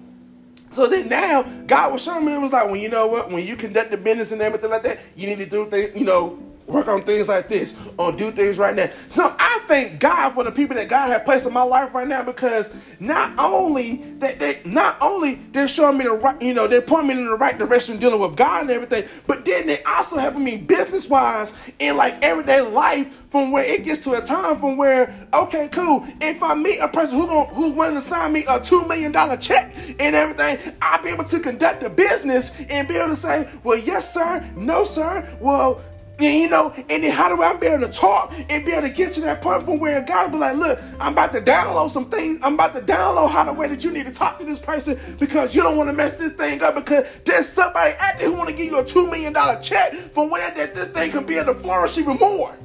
[0.72, 3.46] So then now, God was showing me it was like, well, you know what, when
[3.46, 6.40] you conduct the business and everything like that, you need to do things, you know,
[6.68, 8.90] work on things like this or do things right now.
[9.10, 12.08] So I thank God for the people that God has placed in my life right
[12.08, 16.68] now because not only that they not only they're showing me the right, you know,
[16.68, 19.84] they're pointing me in the right direction dealing with God and everything, but then they
[19.84, 24.22] also helping me business wise in like everyday life from where it gets to a
[24.22, 26.06] time from where okay, cool.
[26.22, 29.12] If I meet a person who going who's willing to sign me a two million
[29.12, 33.16] dollar check and everything, I'll be able to conduct a business and be able to
[33.16, 35.82] say, well, yes, sir, no, sir, well
[36.24, 38.88] and you know, and then how do I be able to talk and be able
[38.88, 41.90] to get to that point from where God be like, look, I'm about to download
[41.90, 42.40] some things.
[42.44, 44.98] I'm about to download how the way that you need to talk to this person
[45.20, 48.38] because you don't want to mess this thing up because there's somebody out there who
[48.38, 51.26] want to give you a two million dollar check for when that this thing can
[51.26, 52.56] be able to flourish even more.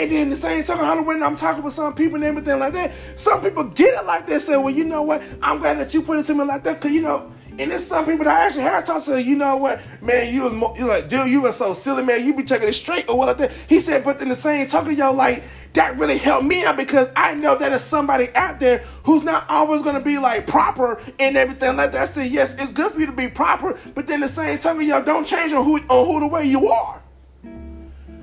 [0.00, 2.72] And then the same time, how when I'm talking with some people and everything like
[2.72, 4.40] that, some people get it like that.
[4.40, 5.22] Say, well, you know what?
[5.40, 7.86] I'm glad that you put it to me like that because you know and there's
[7.86, 10.42] some people that I actually have talked to, you know what, man, you
[10.76, 12.24] you like, dude, you were so silly, man.
[12.24, 13.52] You be checking it straight or what like that.
[13.68, 17.10] He said, but in the same talking, yo, like that really helped me out because
[17.14, 21.36] I know that there's somebody out there who's not always gonna be like proper and
[21.36, 22.02] everything like that.
[22.02, 24.80] I said, yes, it's good for you to be proper, but then the same time,
[24.82, 27.00] yo, don't change on who on who the way you are.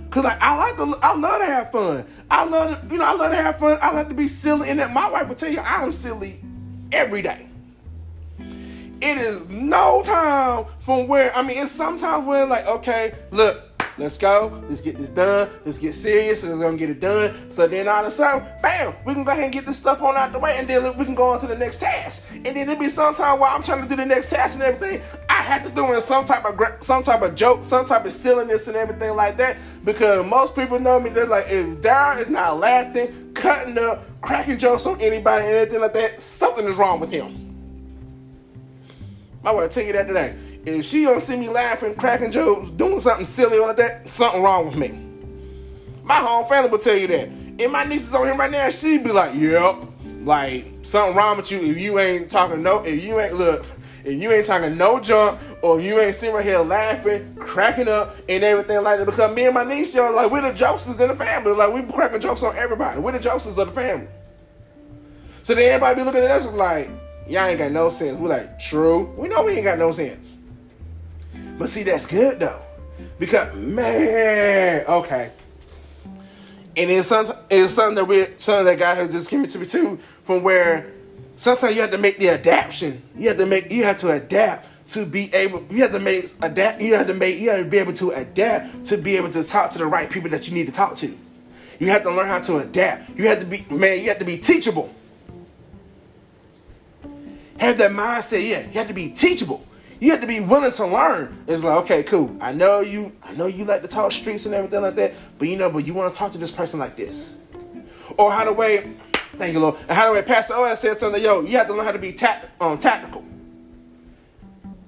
[0.10, 2.06] Cause like I like to, I love to have fun.
[2.30, 3.78] I love to, you know, I love to have fun.
[3.82, 6.42] I like to be silly, and that my wife will tell you I am silly
[6.92, 7.48] every day.
[9.02, 14.18] It is no time from where I mean it's sometimes where like okay look let's
[14.18, 17.34] go let's get this done let's get serious and we're gonna get it done.
[17.50, 20.04] So then all of a sudden bam we can go ahead and get this stuff
[20.04, 22.24] on out the way and then we can go on to the next task.
[22.32, 25.02] And then it'll be sometime while I'm trying to do the next task and everything.
[25.30, 28.14] I have to do in some type of some type of joke some type of
[28.14, 32.30] silliness and everything like that because most people know me they're like if Darryl is
[32.30, 37.00] not laughing cutting up cracking jokes on anybody and anything like that something is wrong
[37.00, 37.41] with him
[39.44, 40.36] I want to tell you that today.
[40.66, 44.66] If she don't see me laughing, cracking jokes, doing something silly like that, something wrong
[44.66, 45.00] with me.
[46.04, 47.28] My whole family will tell you that.
[47.28, 49.76] And my niece is on here right now, she'd be like, yep.
[50.24, 53.66] Like, something wrong with you if you ain't talking no, if you ain't, look,
[54.06, 58.16] if you ain't talking no junk, or you ain't sitting right here laughing, cracking up,
[58.30, 59.06] and everything like that.
[59.06, 61.54] Because me and my niece, yo, like, we're the jokesters in the family.
[61.54, 63.00] Like, we cracking jokes on everybody.
[63.00, 64.08] We're the jokesters of the family.
[65.44, 66.90] So then everybody be looking at us like,
[67.32, 68.18] Y'all ain't got no sense.
[68.20, 69.06] We're like, true.
[69.16, 70.36] We know we ain't got no sense.
[71.58, 72.60] But see, that's good though.
[73.20, 75.32] Because man, okay.
[76.76, 79.66] And it's something, it's something that we something that God has just given to me
[79.66, 80.92] too, from where
[81.38, 83.02] sometimes you have to make the adaptation.
[83.16, 86.26] You have to make you have to adapt to be able you have to make
[86.42, 89.30] adapt you have to make you have to be able to adapt to be able
[89.30, 91.18] to talk to the right people that you need to talk to.
[91.80, 93.18] You have to learn how to adapt.
[93.18, 94.94] You have to be man, you have to be teachable
[97.62, 98.48] have that mindset.
[98.48, 99.66] Yeah, you have to be teachable.
[100.00, 101.44] You have to be willing to learn.
[101.48, 102.36] It's like, okay, cool.
[102.42, 103.16] I know you.
[103.24, 105.14] I know you like to talk streets and everything like that.
[105.38, 107.36] But you know, but you want to talk to this person like this,
[108.18, 108.94] or how the way.
[109.38, 109.78] Thank you, Lord.
[109.90, 111.24] How the way Pastor O said something.
[111.24, 113.24] Yo, you have to learn how to be tact, um, tactical.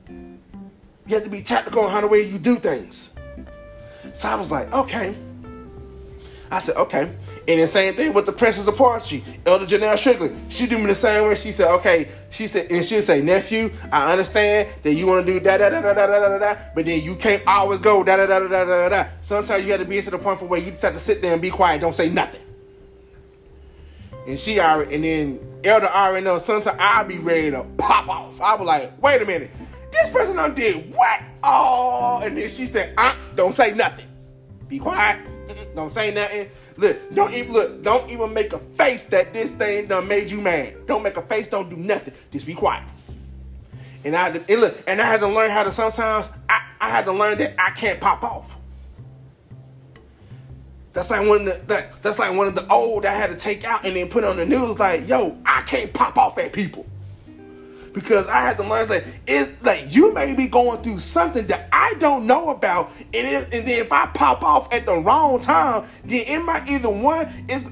[0.09, 3.13] You have to be tactical on how the way you do things.
[4.11, 5.15] So I was like, okay.
[6.53, 7.11] I said, okay.
[7.47, 10.53] And the same thing with the Princess of Portugal, Elder Janelle Strickland.
[10.53, 11.33] She do me the same way.
[11.33, 15.33] She said, okay, she said, and she'll say, nephew, I understand that you want to
[15.33, 18.03] do da da da da da da da da, but then you can't always go
[18.03, 19.09] da da da da da da da.
[19.21, 21.33] Sometimes you have to be to the point where you just have to sit there
[21.33, 22.41] and be quiet, don't say nothing.
[24.27, 28.39] And she already, and then Elder already knows sometimes I'll be ready to pop off.
[28.39, 29.49] I was like, wait a minute.
[29.91, 31.23] this person done did what?
[31.41, 34.05] Oh, and then she said, uh, don't say nothing.
[34.67, 35.32] Be quiet.
[35.75, 36.49] Don't say nothing.
[36.77, 40.41] Look, don't even look, don't even make a face that this thing done made you
[40.41, 40.87] mad.
[40.87, 42.13] Don't make a face, don't do nothing.
[42.31, 42.83] Just be quiet.
[44.05, 46.61] And I had to, and look, and I had to learn how to sometimes I,
[46.79, 48.57] I had to learn that I can't pop off.
[50.93, 53.35] That's like one of the that, that's like one of the old I had to
[53.35, 56.53] take out and then put on the news like, yo, I can't pop off at
[56.53, 56.85] people
[57.93, 61.69] because I had to learn that it like you may be going through something that
[61.71, 65.39] I don't know about, and, it, and then if I pop off at the wrong
[65.39, 67.69] time, then it might either one is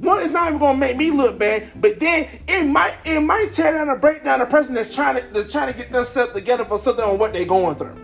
[0.00, 3.50] one is not even gonna make me look bad, but then it might it might
[3.52, 6.32] tear down or break down a person that's trying to that's trying to get themselves
[6.32, 7.96] together for something on what they're going through.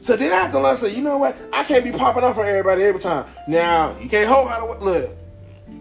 [0.00, 0.76] So then I have to learn.
[0.76, 1.36] So you know what?
[1.52, 3.26] I can't be popping off for everybody every time.
[3.46, 5.16] Now you can't hold how to look.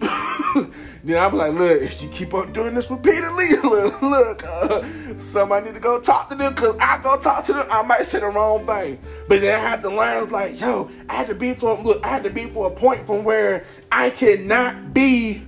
[1.04, 4.84] Then be like, look, if you keep on doing this repeatedly, look, look uh,
[5.18, 8.06] somebody need to go talk to them because I go talk to them, I might
[8.06, 9.00] say the wrong thing.
[9.28, 12.10] But then I had to learn, like, yo, I had to be from, look, I
[12.10, 15.44] had to be for a point from where I cannot be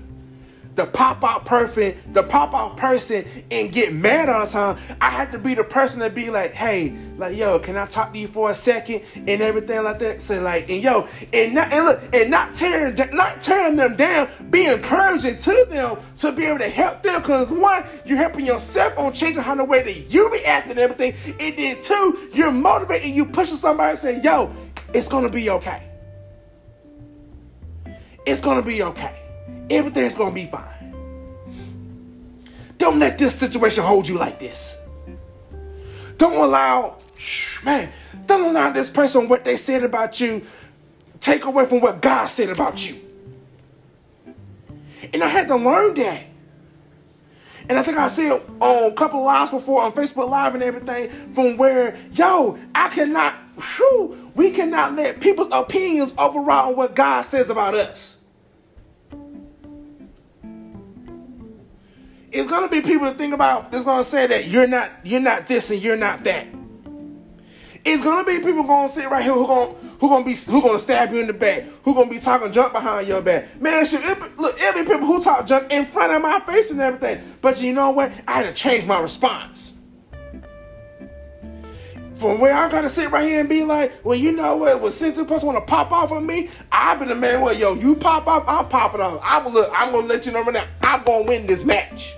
[0.76, 4.78] the pop out person, the pop out person, and get mad all the time.
[5.02, 8.14] I had to be the person to be like, hey, like, yo, can I talk
[8.14, 10.22] to you for a second and everything like that.
[10.22, 14.30] So like, and yo, and not and look, and not tearing, not tearing them down,
[14.50, 17.22] be encouraging to them to be able to help them.
[17.22, 21.14] Cause one, you're helping yourself on changing how the way that you react and everything,
[21.40, 24.52] and then two, you're motivating, you pushing somebody saying, yo,
[24.94, 25.84] it's gonna be okay.
[28.26, 29.21] It's gonna be okay.
[29.72, 30.92] Everything's gonna be fine.
[32.78, 34.78] Don't let this situation hold you like this.
[36.18, 36.98] Don't allow,
[37.64, 37.90] man,
[38.26, 40.42] don't allow this person what they said about you
[41.20, 43.00] take away from what God said about you.
[45.14, 46.24] And I had to learn that.
[47.70, 50.64] And I think I said on a couple of lives before on Facebook Live and
[50.64, 57.22] everything, from where, yo, I cannot, whew, we cannot let people's opinions override what God
[57.22, 58.21] says about us.
[62.32, 65.48] It's gonna be people to think about that's gonna say that you're not you're not
[65.48, 66.48] this and you're not that.
[67.84, 70.80] It's gonna be people gonna sit right here who gonna who gonna be who gonna
[70.80, 73.60] stab you in the back, who gonna be talking junk behind your back.
[73.60, 76.80] Man, it, look, it be people who talk junk in front of my face and
[76.80, 77.22] everything.
[77.42, 78.12] But you know what?
[78.28, 79.76] I had to change my response.
[82.16, 84.80] From where I gotta sit right here and be like, well, you know what?
[84.80, 87.42] When the person wanna pop off on me, I've been the man.
[87.42, 89.20] Well, yo, you pop off, I'm popping off.
[89.24, 89.72] I will look.
[89.74, 90.66] I'm gonna let you know right now.
[90.84, 92.16] I'm gonna win this match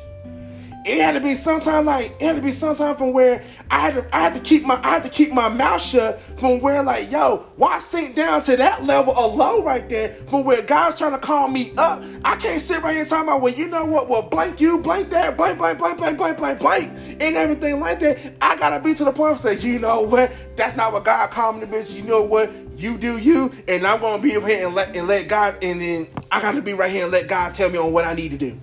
[0.85, 3.93] it had to be sometime like it had to be sometime from where I had
[3.93, 6.83] to I had to keep my I had to keep my mouth shut from where
[6.83, 10.97] like yo why sink down to that level of low right there from where God's
[10.97, 12.03] trying to call me up?
[12.25, 15.09] I can't sit right here talking about well you know what well blank you blank
[15.11, 18.19] that blank blank blank blank blank blank blank and everything like that.
[18.41, 21.29] I gotta be to the point of say you know what that's not what God
[21.31, 21.73] called me to be.
[21.93, 25.27] You know what you do you and I'm gonna be here and let and let
[25.29, 28.03] God and then I gotta be right here and let God tell me on what
[28.05, 28.59] I need to do.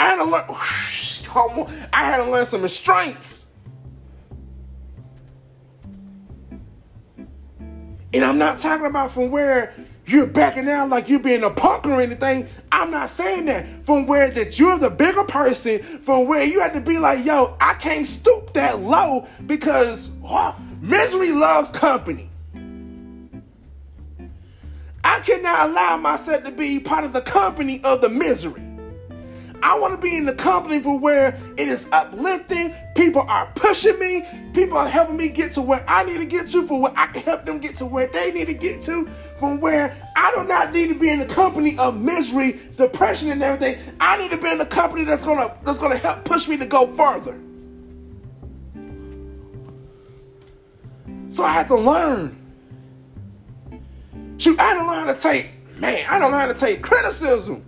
[0.00, 0.44] I had to learn.
[1.92, 3.46] I had to learn some restraints.
[8.12, 9.72] And I'm not talking about from where
[10.06, 12.48] you're backing out like you're being a punk or anything.
[12.72, 13.84] I'm not saying that.
[13.84, 17.56] From where that you're the bigger person, from where you have to be like, yo,
[17.60, 22.30] I can't stoop that low because oh, misery loves company.
[25.04, 28.69] I cannot allow myself to be part of the company of the misery.
[29.62, 32.74] I want to be in the company for where it is uplifting.
[32.94, 34.24] People are pushing me.
[34.54, 37.06] People are helping me get to where I need to get to, for where I
[37.08, 39.06] can help them get to where they need to get to,
[39.38, 43.42] from where I do not need to be in the company of misery, depression, and
[43.42, 43.78] everything.
[44.00, 46.66] I need to be in the company that's gonna that's gonna help push me to
[46.66, 47.40] go further.
[51.28, 52.36] So I had to learn.
[54.38, 57.62] Shoot, I to learn how to take, man, I don't know how to take criticism.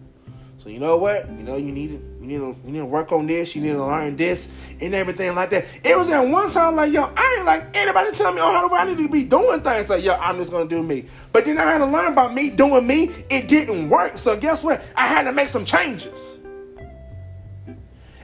[0.63, 1.29] So you know what?
[1.29, 3.57] You know you need to you need to you need to work on this.
[3.57, 4.49] You need to learn this
[4.81, 5.67] and everything like that.
[5.83, 8.69] It was at one time like yo, I ain't like anybody tell me on how
[8.69, 10.13] do I need to be doing things like yo.
[10.13, 11.07] I'm just gonna do me.
[11.33, 13.11] But then I had to learn about me doing me.
[13.29, 14.19] It didn't work.
[14.19, 14.85] So guess what?
[14.97, 16.39] I had to make some changes.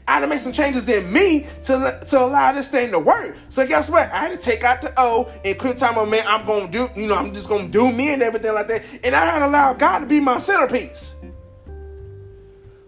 [0.06, 3.36] I had to make some changes in me to, to allow this thing to work.
[3.48, 4.12] So guess what?
[4.12, 6.88] I had to take out the O and quit time on man, I'm gonna do,
[6.94, 8.84] you know, I'm just gonna do me and everything like that.
[9.02, 11.16] And I had to allow God to be my centerpiece.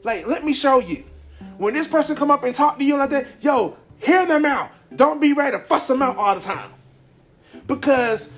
[0.03, 1.05] Like, let me show you.
[1.59, 4.71] When this person come up and talk to you like that, yo, hear them out.
[4.95, 6.71] Don't be ready to fuss them out all the time.
[7.67, 8.31] Because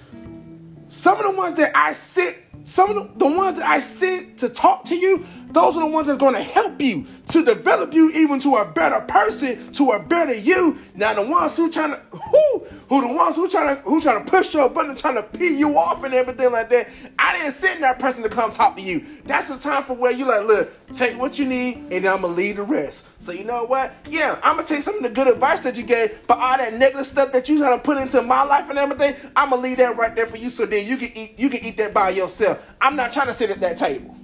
[0.89, 4.39] some of the ones that I sit some of the, the ones that I sent
[4.39, 7.93] to talk to you, those are the ones that's going to help you to develop
[7.93, 10.79] you even to a better person, to a better you.
[10.95, 14.25] Now the ones who trying to who who the ones who trying to who trying
[14.25, 16.89] to push your button, trying to pee you off and everything like that.
[17.19, 19.05] I didn't send that person to come talk to you.
[19.25, 22.29] That's the time for where you like, look, take what you need, and I'm gonna
[22.29, 23.21] leave the rest.
[23.21, 23.93] So you know what?
[24.09, 26.75] Yeah, I'm gonna take some of the good advice that you gave, but all that
[26.75, 29.79] negative stuff that you trying to put into my life and everything, I'm gonna leave
[29.79, 32.11] that right there for you, so then you can eat you can eat that by
[32.11, 32.42] yourself.
[32.81, 34.17] I'm not trying to sit at that table.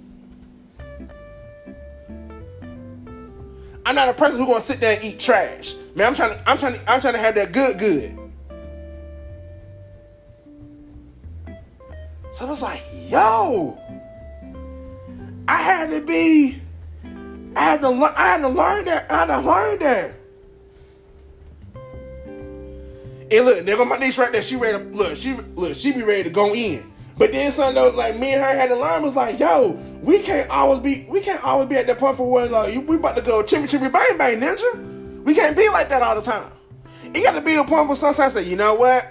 [3.85, 5.73] I'm not a person who's gonna sit there and eat trash.
[5.95, 8.17] Man, I'm trying to, I'm trying to, I'm trying to have that good, good.
[12.31, 13.79] So I was like, yo,
[15.47, 16.61] I had to be,
[17.55, 20.13] I had to learn, I had to learn that, I had to learn that.
[23.31, 24.41] And look, go my niece right there.
[24.41, 25.15] She ready to look.
[25.15, 25.75] She look.
[25.75, 26.88] She be ready to go in.
[27.19, 30.19] But then something though, like me and her had to learn was like, yo, we
[30.19, 33.17] can't always be, we can't always be at that point for where like we about
[33.17, 35.23] to go chimmy chimmy bang bang ninja.
[35.25, 36.49] We can't be like that all the time.
[37.13, 39.05] It got to be the point where sometimes I say, you know what?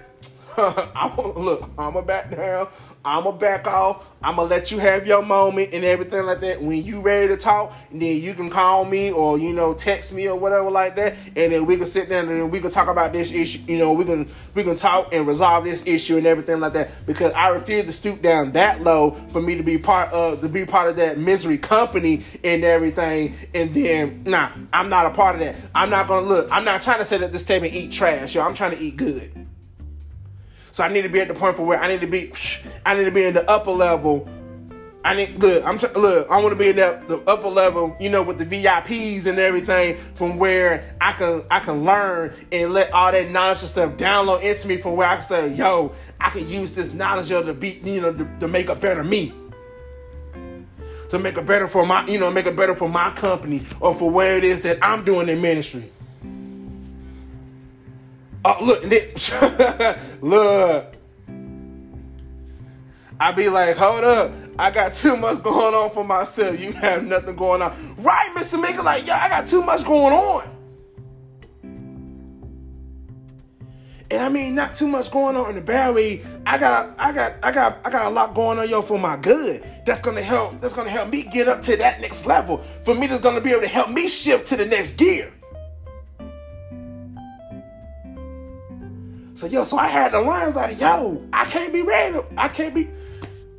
[0.95, 2.69] I'm look, I'm gonna back down.
[3.05, 4.11] I'm gonna back off.
[4.23, 6.61] I'm gonna let you have your moment and everything like that.
[6.61, 10.29] When you ready to talk, then you can call me or you know text me
[10.29, 13.13] or whatever like that, and then we can sit down and we can talk about
[13.13, 13.61] this issue.
[13.67, 16.91] You know, we can we can talk and resolve this issue and everything like that.
[17.07, 20.49] Because I refuse to stoop down that low for me to be part of to
[20.49, 23.35] be part of that misery company and everything.
[23.55, 25.57] And then nah, I'm not a part of that.
[25.75, 26.49] I'm not gonna look.
[26.51, 28.43] I'm not trying to sit at this table and eat trash, yo.
[28.43, 29.48] I'm trying to eat good.
[30.79, 32.33] So I need to be at the point for where I need to be.
[32.87, 34.29] I need to be in the upper level.
[35.05, 35.65] I need look.
[35.65, 36.31] I'm look.
[36.31, 37.97] I want to be in the upper level.
[37.99, 42.73] You know, with the VIPs and everything, from where I can I can learn and
[42.73, 44.77] let all that knowledge and stuff download into me.
[44.77, 48.13] From where I can say, yo, I can use this knowledge to be, you know,
[48.13, 49.33] to, to make a better me
[51.09, 53.97] to make it better for my, you know, make it better for my company or
[53.97, 55.91] for where it is that I'm doing in ministry.
[58.45, 58.85] Oh, look,
[60.23, 60.95] look.
[63.21, 64.33] I be like, hold up.
[64.59, 66.59] I got too much going on for myself.
[66.61, 67.73] You have nothing going on.
[67.97, 68.61] Right, Mr.
[68.61, 68.83] Mika?
[68.83, 70.49] Like, yeah, I got too much going on.
[74.11, 76.23] And I mean, not too much going on in the bad way.
[76.47, 79.17] I got, I got, I got, I got a lot going on, yo, for my
[79.17, 79.63] good.
[79.85, 80.61] That's gonna help.
[80.63, 82.57] That's gonna help me get up to that next level.
[82.57, 85.31] For me, that's gonna be able to help me shift to the next gear.
[89.39, 92.19] So yo, so I had the lines like, yo, I can't be ready.
[92.37, 92.89] I can't be.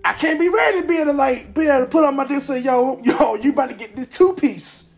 [0.04, 2.26] I can't be ready to be able to like be able to put on my
[2.26, 4.90] and say, yo, yo, you about to get this two piece.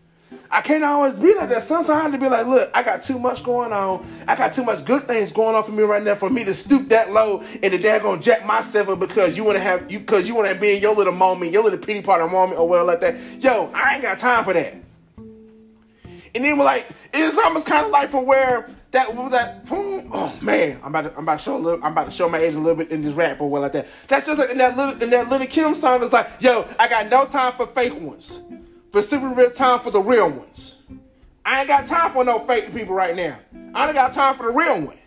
[0.50, 1.62] I can't always be like that.
[1.62, 4.04] Sometimes I have to be like, look, I got too much going on.
[4.26, 6.52] I got too much good things going on for me right now for me to
[6.52, 10.00] stoop that low and the dad gonna jack myself up because you wanna have you
[10.00, 12.84] because you wanna be in your little moment, your little pity party moment or well
[12.84, 13.16] like that.
[13.38, 14.74] Yo, I ain't got time for that.
[16.34, 20.78] And then we're like, it's almost kind of like for where that that oh man,
[20.82, 22.54] I'm about to I'm about to show a little I'm about to show my age
[22.54, 23.86] a little bit in this rap or what like that.
[24.06, 26.02] That's just like in that little in that Lil' Kim song.
[26.02, 28.40] It's like, yo, I got no time for fake ones,
[28.90, 30.82] for super real time for the real ones.
[31.44, 33.38] I ain't got time for no fake people right now.
[33.74, 34.98] I only got time for the real one.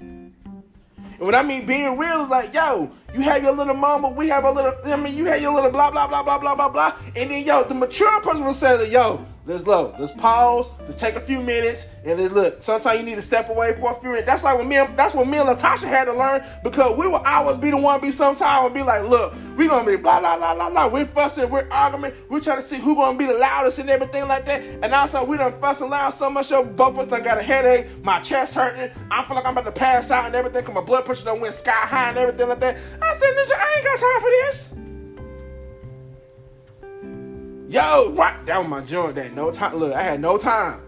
[0.00, 4.28] And when I mean being real, is like, yo, you have your little mama, we
[4.28, 6.70] have a little, I mean, you have your little blah, blah, blah, blah, blah, blah,
[6.70, 6.96] blah.
[7.14, 9.94] And then, yo, the mature person will say, yo, Let's look.
[9.98, 10.70] Let's pause.
[10.80, 12.62] Let's take a few minutes and let's look.
[12.62, 14.26] Sometimes you need to step away for a few minutes.
[14.26, 14.76] That's like when me.
[14.76, 17.78] And, that's what me and Latasha had to learn because we will always be the
[17.78, 20.88] one be sometime and be like, look, we gonna be blah blah blah blah blah.
[20.88, 21.48] We're fussing.
[21.48, 22.12] We're arguing.
[22.28, 24.62] We're trying to see who gonna be the loudest and everything like that.
[24.82, 26.50] And also we done fussing loud so much.
[26.50, 27.86] Yo, both of us done got a headache.
[28.04, 28.94] My chest hurting.
[29.10, 30.64] I feel like I'm about to pass out and everything.
[30.64, 32.76] Cause my blood pressure done went sky high and everything like that.
[32.76, 34.89] I said, I ain't got time for this.
[37.70, 39.14] Yo, right down my joint.
[39.14, 39.76] That no time.
[39.76, 40.80] Look, I had no time.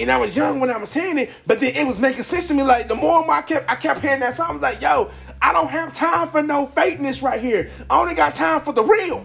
[0.00, 2.48] And I was young when I was saying it, but then it was making sense
[2.48, 2.64] to me.
[2.64, 4.46] Like the more I kept, I kept hearing that song.
[4.50, 7.70] I was like, "Yo, I don't have time for no fakeness right here.
[7.88, 9.24] I only got time for the real."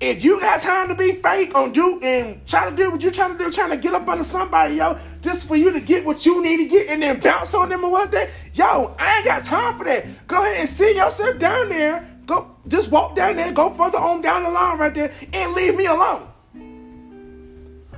[0.00, 3.10] If you got time to be fake on do and try to do what you're
[3.10, 6.06] trying to do, trying to get up under somebody, yo, just for you to get
[6.06, 9.16] what you need to get and then bounce on them or what that, yo, I
[9.16, 10.06] ain't got time for that.
[10.28, 12.06] Go ahead and sit yourself down there.
[12.26, 15.74] Go, just walk down there, go further on down the line right there, and leave
[15.74, 16.28] me alone.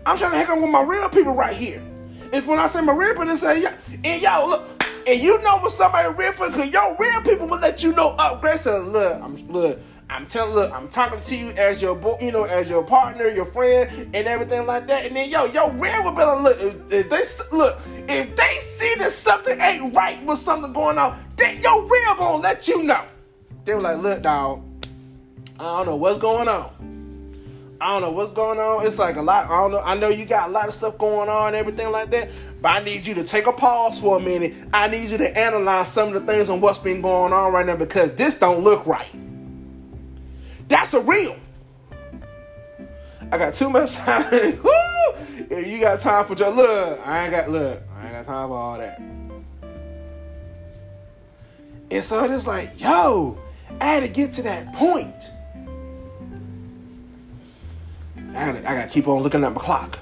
[0.07, 1.83] I'm trying to hang out with my real people right here.
[2.33, 5.43] And when I say my real people, they say, yeah, and yo, look, and you
[5.43, 8.59] know when somebody real for, cause your real people will let you know upgrade.
[8.59, 9.79] So look, I'm look.
[10.11, 13.29] I'm telling, look, I'm talking to you as your, boy, you know, as your partner,
[13.29, 15.07] your friend, and everything like that.
[15.07, 16.57] And then, yo, yo, real will be like, look,
[16.91, 21.63] if they look, if they see that something ain't right with something going on, then
[21.63, 23.05] yo, real gonna let you know.
[23.65, 24.65] They were like, look, dog,
[25.61, 27.77] I don't know what's going on.
[27.81, 28.85] I don't know what's going on.
[28.85, 29.47] It's like a lot.
[29.47, 29.81] I don't know.
[29.81, 32.29] I know you got a lot of stuff going on, everything like that.
[32.61, 34.55] But I need you to take a pause for a minute.
[34.75, 37.65] I need you to analyze some of the things on what's been going on right
[37.65, 39.09] now because this don't look right.
[40.71, 41.37] That's a real.
[43.33, 44.25] I got too much time.
[44.33, 47.83] if you got time for just look, I ain't got look.
[47.99, 49.01] I ain't got time for all that.
[51.91, 53.37] And so it's like, yo,
[53.81, 55.33] I had to get to that point.
[58.17, 59.99] I gotta, I gotta keep on looking at my clock.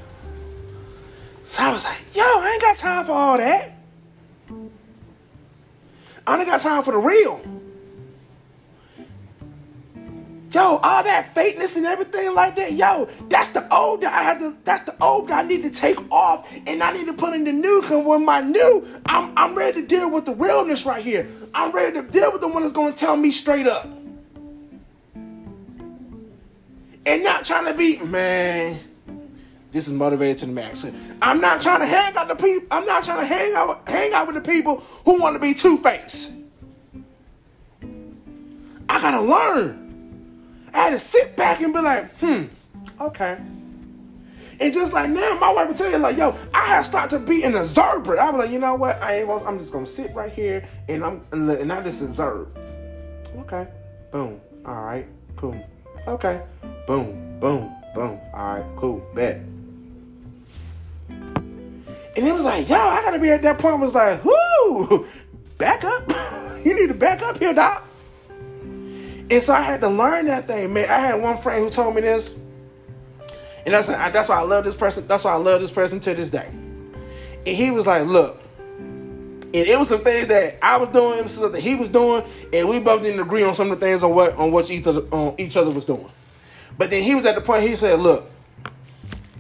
[1.45, 3.73] So I was like, yo, I ain't got time for all that.
[6.27, 7.41] I ain't got time for the real.
[10.59, 14.41] Yo, all that fakeness and everything like that, yo, that's the old that I had
[14.41, 17.33] to, that's the old that I need to take off and I need to put
[17.33, 20.85] in the new because when my new, I'm, I'm ready to deal with the realness
[20.85, 21.29] right here.
[21.55, 23.87] I'm ready to deal with the one that's going to tell me straight up.
[27.07, 28.81] And not trying to be, man,
[29.71, 30.85] this is motivated to the max.
[31.23, 34.13] I'm not trying to hang out the people, I'm not trying to hang out, hang
[34.13, 36.33] out with the people who want to be two-faced.
[38.89, 39.88] I gotta learn.
[40.75, 42.45] I had to sit back and be like, hmm,
[43.01, 43.39] okay.
[44.61, 47.25] And just like now, my wife would tell you, like, yo, I have started to
[47.25, 48.19] be an observer.
[48.19, 49.01] I was like, you know what?
[49.01, 52.49] I ain't I'm just gonna sit right here and I'm and I just observe.
[53.39, 53.69] Okay.
[54.11, 54.41] Boom.
[54.67, 55.07] All right.
[55.37, 55.65] Cool.
[56.09, 56.43] Okay.
[56.87, 57.39] Boom.
[57.39, 57.73] Boom.
[57.95, 58.21] Boom.
[58.35, 58.65] All right.
[58.77, 59.07] Cool.
[59.15, 59.41] Bet.
[62.19, 63.75] And it was like, yo, I gotta be at that point.
[63.75, 65.07] I Was like, whoo,
[65.57, 66.11] back up.
[66.65, 67.88] you need to back up here, doc.
[69.31, 70.89] And so I had to learn that thing, man.
[70.89, 72.39] I had one friend who told me this,
[73.67, 75.07] and that's that's why I love this person.
[75.07, 76.49] That's why I love this person to this day.
[76.49, 78.41] And he was like, "Look,"
[78.79, 82.23] and it was some things that I was doing, was something that he was doing,
[82.55, 84.87] and we both didn't agree on some of the things on what on what each
[84.87, 86.09] other on each other was doing.
[86.79, 88.31] But then he was at the point he said, "Look,"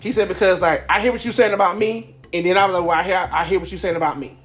[0.00, 2.78] he said because like I hear what you're saying about me, and then I was
[2.78, 4.38] like, "Well, I hear I hear what you're saying about me."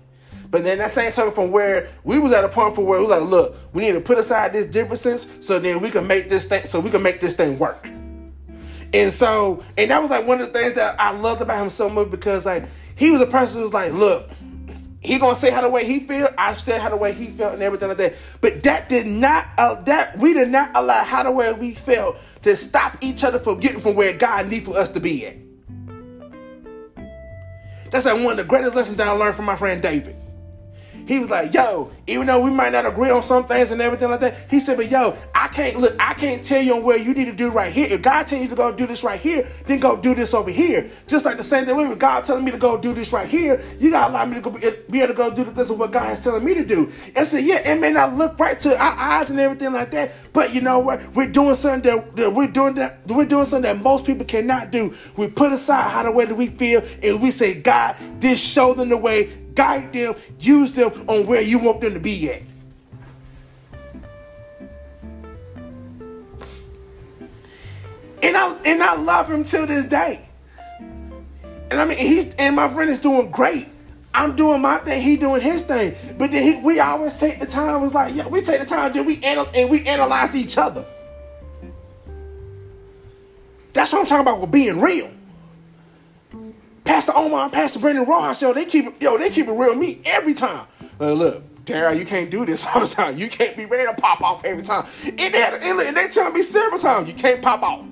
[0.54, 3.08] But then that same time from where we was at a point for where we
[3.08, 6.46] like, look, we need to put aside these differences so then we can make this
[6.46, 7.88] thing so we can make this thing work.
[8.94, 11.72] And so, and that was like one of the things that I loved about him
[11.72, 14.30] so much because like he was a person who was like, look,
[15.00, 16.28] he gonna say how the way he feel.
[16.38, 18.14] I said how the way he felt and everything like that.
[18.40, 22.16] But that did not uh, that we did not allow how the way we felt
[22.44, 25.36] to stop each other from getting from where God need for us to be at.
[27.90, 30.18] That's like one of the greatest lessons that I learned from my friend David.
[31.08, 34.10] He was like, yo, even though we might not agree on some things and everything
[34.10, 37.14] like that, he said, but yo, I can't look, I can't tell you where you
[37.14, 37.88] need to do right here.
[37.90, 40.52] If God tells you to go do this right here, then go do this over
[40.52, 40.90] here.
[41.08, 43.62] Just like the same thing with God telling me to go do this right here,
[43.80, 45.80] you gotta allow me to go be, be able to go do the things of
[45.80, 46.92] what God is telling me to do.
[47.16, 50.12] And so yeah, it may not look right to our eyes and everything like that,
[50.34, 51.14] but you know what?
[51.14, 54.72] We're doing something that, that we're doing that we're doing something that most people cannot
[54.72, 54.94] do.
[55.18, 58.74] We put aside how the way that we feel and we say, God, this show
[58.74, 62.42] them the way guide them, use them on where you want them to be at.
[68.22, 70.26] And I and I love him till this day.
[71.70, 73.68] And I mean he's and my friend is doing great.
[74.14, 75.96] I'm doing my thing, he doing his thing.
[76.18, 78.94] But then he, we always take the time, was like, yeah, we take the time,
[78.94, 80.86] then we anal- and we analyze each other.
[83.74, 85.10] That's what I'm talking about with being real.
[86.84, 89.76] Pastor Omar and Pastor Brandon Ross, yo, they keep it, yo, they keep it real
[89.76, 90.68] me every time.
[91.00, 93.18] Uh, look, Darryl, you can't do this all the time.
[93.18, 94.86] You can't be ready to pop off every time.
[95.06, 97.86] And they, had, and they telling me several times, you can't pop off.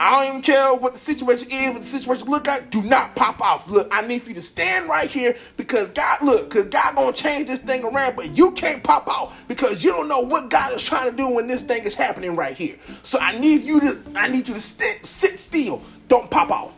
[0.00, 2.70] I don't even care what the situation is, what the situation look like.
[2.70, 3.68] Do not pop off.
[3.68, 7.48] Look, I need you to stand right here because God, look, because God gonna change
[7.48, 10.84] this thing around, but you can't pop off because you don't know what God is
[10.84, 12.76] trying to do when this thing is happening right here.
[13.02, 15.82] So I need you to, I need you to sit, sit still.
[16.06, 16.76] Don't pop off.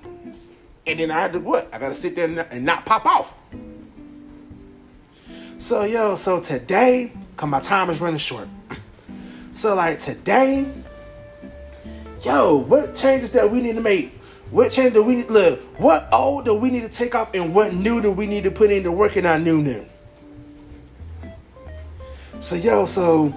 [0.87, 1.73] And then I had to what?
[1.73, 3.37] I gotta sit there and not pop off.
[5.59, 8.49] So yo, so today, cause my time is running short.
[9.53, 10.67] So like today,
[12.23, 14.15] yo, what changes that we need to make?
[14.51, 15.31] What change do we need?
[15.31, 18.45] Look, what old do we need to take off, and what new do we need
[18.45, 19.87] to put into working our new new?
[22.41, 23.35] So yo, so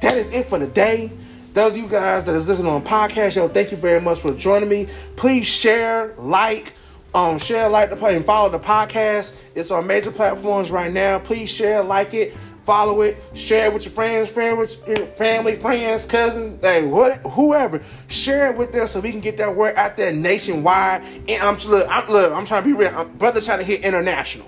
[0.00, 1.12] that is it for the day.
[1.52, 4.32] Those of you guys that is listening on podcast, yo, thank you very much for
[4.32, 4.88] joining me.
[5.16, 6.72] Please share, like,
[7.14, 9.38] um, share, like the play, and follow the podcast.
[9.54, 11.18] It's on major platforms right now.
[11.18, 12.34] Please share, like it.
[12.64, 17.18] follow it, share it with your friends, friend with your family, friends, cousins, hey, what,
[17.18, 17.82] whoever.
[18.08, 21.02] Share it with them so we can get that word out there nationwide.
[21.28, 22.96] And I'm look, I'm look, I'm trying to be real.
[22.96, 24.46] I'm, brother trying to hit international.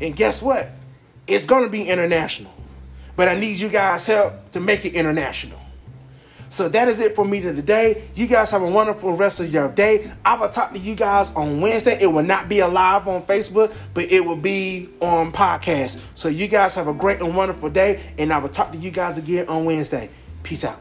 [0.00, 0.70] And guess what?
[1.26, 2.52] It's gonna be international.
[3.16, 5.58] But I need you guys' help to make it international.
[6.50, 8.02] So that is it for me today.
[8.16, 10.10] You guys have a wonderful rest of your day.
[10.24, 11.96] I will talk to you guys on Wednesday.
[12.02, 16.00] It will not be live on Facebook, but it will be on podcast.
[16.14, 18.90] So you guys have a great and wonderful day, and I will talk to you
[18.90, 20.10] guys again on Wednesday.
[20.42, 20.80] Peace out.